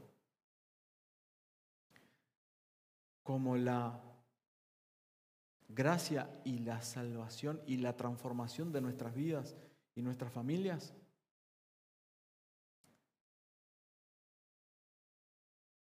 como 3.24 3.56
la 3.56 4.05
gracia 5.68 6.40
y 6.44 6.58
la 6.58 6.80
salvación 6.82 7.60
y 7.66 7.78
la 7.78 7.96
transformación 7.96 8.72
de 8.72 8.80
nuestras 8.80 9.14
vidas 9.14 9.56
y 9.94 10.02
nuestras 10.02 10.32
familias. 10.32 10.94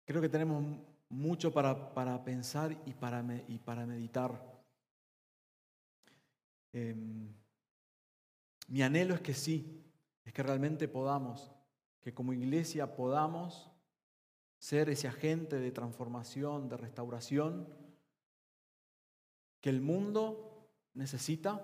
Creo 0.05 0.21
que 0.21 0.29
tenemos 0.29 0.63
mucho 1.09 1.51
para, 1.51 1.93
para 1.93 2.23
pensar 2.23 2.77
y 2.85 2.93
para, 2.93 3.23
y 3.47 3.57
para 3.59 3.85
meditar. 3.85 4.55
Em, 6.73 7.33
mi 8.67 8.81
anhelo 8.81 9.15
es 9.15 9.21
que 9.21 9.33
sí, 9.33 9.83
es 10.23 10.33
que 10.33 10.43
realmente 10.43 10.87
podamos, 10.87 11.51
que 12.01 12.13
como 12.13 12.33
iglesia 12.33 12.95
podamos 12.95 13.71
ser 14.57 14.89
ese 14.89 15.07
agente 15.07 15.57
de 15.57 15.71
transformación, 15.71 16.69
de 16.69 16.77
restauración, 16.77 17.67
que 19.65 19.71
el 19.71 19.81
mundo 19.81 20.69
necesita, 20.93 21.59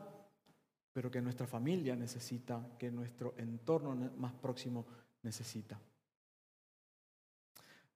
pero 0.91 1.11
que 1.11 1.21
nuestra 1.21 1.45
familia 1.45 1.95
necesita, 1.95 2.59
que 2.79 2.89
nuestro 2.89 3.35
entorno 3.37 3.93
más 4.17 4.33
próximo 4.33 4.87
necesita. 5.21 5.79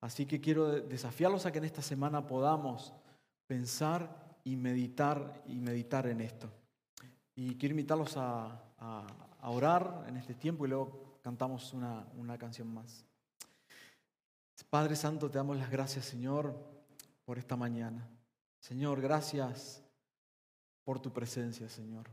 Así 0.01 0.27
que 0.27 0.39
quiero 0.39 0.69
desafiarlos 0.69 1.47
a 1.47 1.51
que 1.51 1.57
en 1.57 1.63
esta 1.63 1.81
semana 1.81 2.27
podamos 2.27 2.93
pensar 3.47 4.37
y 4.43 4.55
meditar 4.55 5.41
y 5.47 5.55
meditar 5.55 6.05
en 6.05 6.21
esto. 6.21 6.51
Y 7.33 7.55
quiero 7.55 7.73
invitarlos 7.73 8.15
a, 8.15 8.61
orar 9.41 10.05
en 10.07 10.17
este 10.17 10.35
tiempo 10.35 10.67
y 10.67 10.69
luego 10.69 11.17
cantamos 11.23 11.73
una, 11.73 12.05
una 12.15 12.37
canción 12.37 12.71
más. 12.71 13.03
Padre 14.69 14.95
Santo, 14.95 15.31
te 15.31 15.39
damos 15.39 15.57
las 15.57 15.71
gracias, 15.71 16.05
Señor, 16.05 16.55
por 17.25 17.39
esta 17.39 17.55
mañana. 17.55 18.07
Señor, 18.59 19.01
gracias 19.01 19.81
por 20.85 21.01
tu 21.01 21.11
presencia, 21.11 21.67
Señor, 21.67 22.09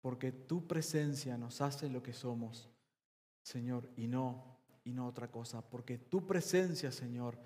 porque 0.00 0.32
tu 0.32 0.66
presencia 0.66 1.38
nos 1.38 1.60
hace 1.60 1.88
lo 1.88 2.02
que 2.02 2.12
somos, 2.12 2.68
Señor, 3.42 3.88
y 3.96 4.08
no 4.08 4.52
y 4.82 4.92
no 4.92 5.06
otra 5.06 5.30
cosa, 5.30 5.62
porque 5.62 5.96
tu 5.96 6.26
presencia, 6.26 6.92
Señor, 6.92 7.38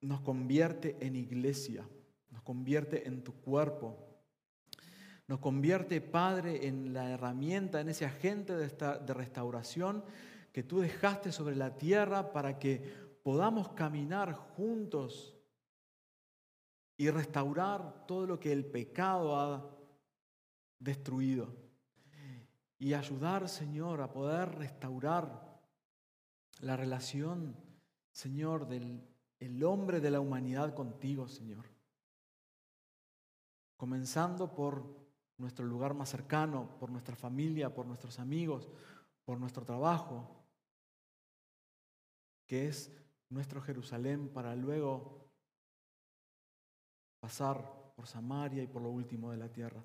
nos 0.00 0.20
convierte 0.20 0.96
en 1.00 1.16
iglesia, 1.16 1.88
nos 2.30 2.42
convierte 2.42 3.08
en 3.08 3.24
tu 3.24 3.32
cuerpo, 3.32 3.96
nos 5.26 5.38
convierte, 5.40 6.00
Padre, 6.00 6.66
en 6.66 6.92
la 6.92 7.10
herramienta, 7.10 7.80
en 7.80 7.88
ese 7.88 8.04
agente 8.04 8.54
de, 8.56 8.68
de 8.68 9.14
restauración 9.14 10.04
que 10.52 10.62
tú 10.62 10.80
dejaste 10.80 11.32
sobre 11.32 11.56
la 11.56 11.76
tierra 11.76 12.32
para 12.32 12.58
que 12.58 12.82
podamos 13.22 13.70
caminar 13.70 14.32
juntos 14.32 15.37
y 16.98 17.08
restaurar 17.08 18.04
todo 18.06 18.26
lo 18.26 18.38
que 18.38 18.52
el 18.52 18.66
pecado 18.66 19.40
ha 19.40 19.74
destruido. 20.78 21.56
Y 22.78 22.92
ayudar, 22.92 23.48
Señor, 23.48 24.02
a 24.02 24.12
poder 24.12 24.56
restaurar 24.56 25.58
la 26.60 26.76
relación, 26.76 27.56
Señor, 28.12 28.68
del 28.68 29.08
el 29.40 29.62
hombre 29.62 30.00
de 30.00 30.10
la 30.10 30.20
humanidad 30.20 30.74
contigo, 30.74 31.28
Señor. 31.28 31.64
Comenzando 33.76 34.54
por 34.54 34.84
nuestro 35.36 35.64
lugar 35.64 35.94
más 35.94 36.08
cercano, 36.08 36.76
por 36.80 36.90
nuestra 36.90 37.14
familia, 37.14 37.72
por 37.72 37.86
nuestros 37.86 38.18
amigos, 38.18 38.68
por 39.24 39.38
nuestro 39.38 39.64
trabajo, 39.64 40.44
que 42.46 42.66
es 42.66 42.92
nuestro 43.28 43.60
Jerusalén, 43.60 44.28
para 44.28 44.56
luego 44.56 45.27
pasar 47.20 47.92
por 47.94 48.06
Samaria 48.06 48.62
y 48.62 48.66
por 48.66 48.82
lo 48.82 48.90
último 48.90 49.30
de 49.30 49.36
la 49.36 49.48
tierra. 49.48 49.82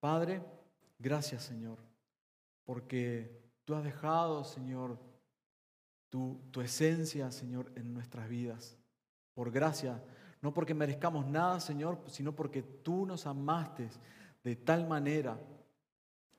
Padre, 0.00 0.42
gracias 0.98 1.44
Señor, 1.44 1.78
porque 2.64 3.40
tú 3.64 3.74
has 3.74 3.84
dejado, 3.84 4.44
Señor, 4.44 4.98
tu, 6.10 6.60
esencia, 6.62 7.30
Señor, 7.30 7.70
en 7.76 7.92
nuestras 7.92 8.28
vidas. 8.28 8.76
Por 9.34 9.50
gracia, 9.50 10.02
no 10.40 10.52
porque 10.52 10.74
merezcamos 10.74 11.26
nada, 11.26 11.60
Señor, 11.60 12.02
sino 12.06 12.34
porque 12.34 12.62
tú 12.62 13.06
nos 13.06 13.26
amaste 13.26 13.88
de 14.42 14.56
tal 14.56 14.86
manera 14.86 15.38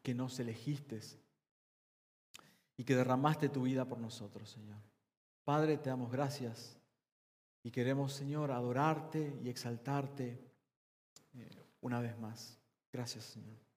que 0.02 0.14
nos 0.14 0.40
elegiste 0.40 1.00
y 2.78 2.84
que 2.84 2.96
derramaste 2.96 3.50
tu 3.50 3.64
vida 3.64 3.86
por 3.86 4.00
nosotros, 4.00 4.50
Señor. 4.50 4.78
Padre, 5.44 5.78
te 5.78 5.90
damos 5.90 6.12
gracias 6.12 6.79
y 7.64 7.72
queremos, 7.72 8.14
Señor, 8.14 8.52
adorarte 8.52 9.40
y 9.44 9.50
exaltarte 9.50 10.54
eh, 11.34 11.50
una 11.82 12.00
vez 12.00 12.18
más. 12.18 12.60
Gracias, 12.92 13.26
Señor. 13.26 13.69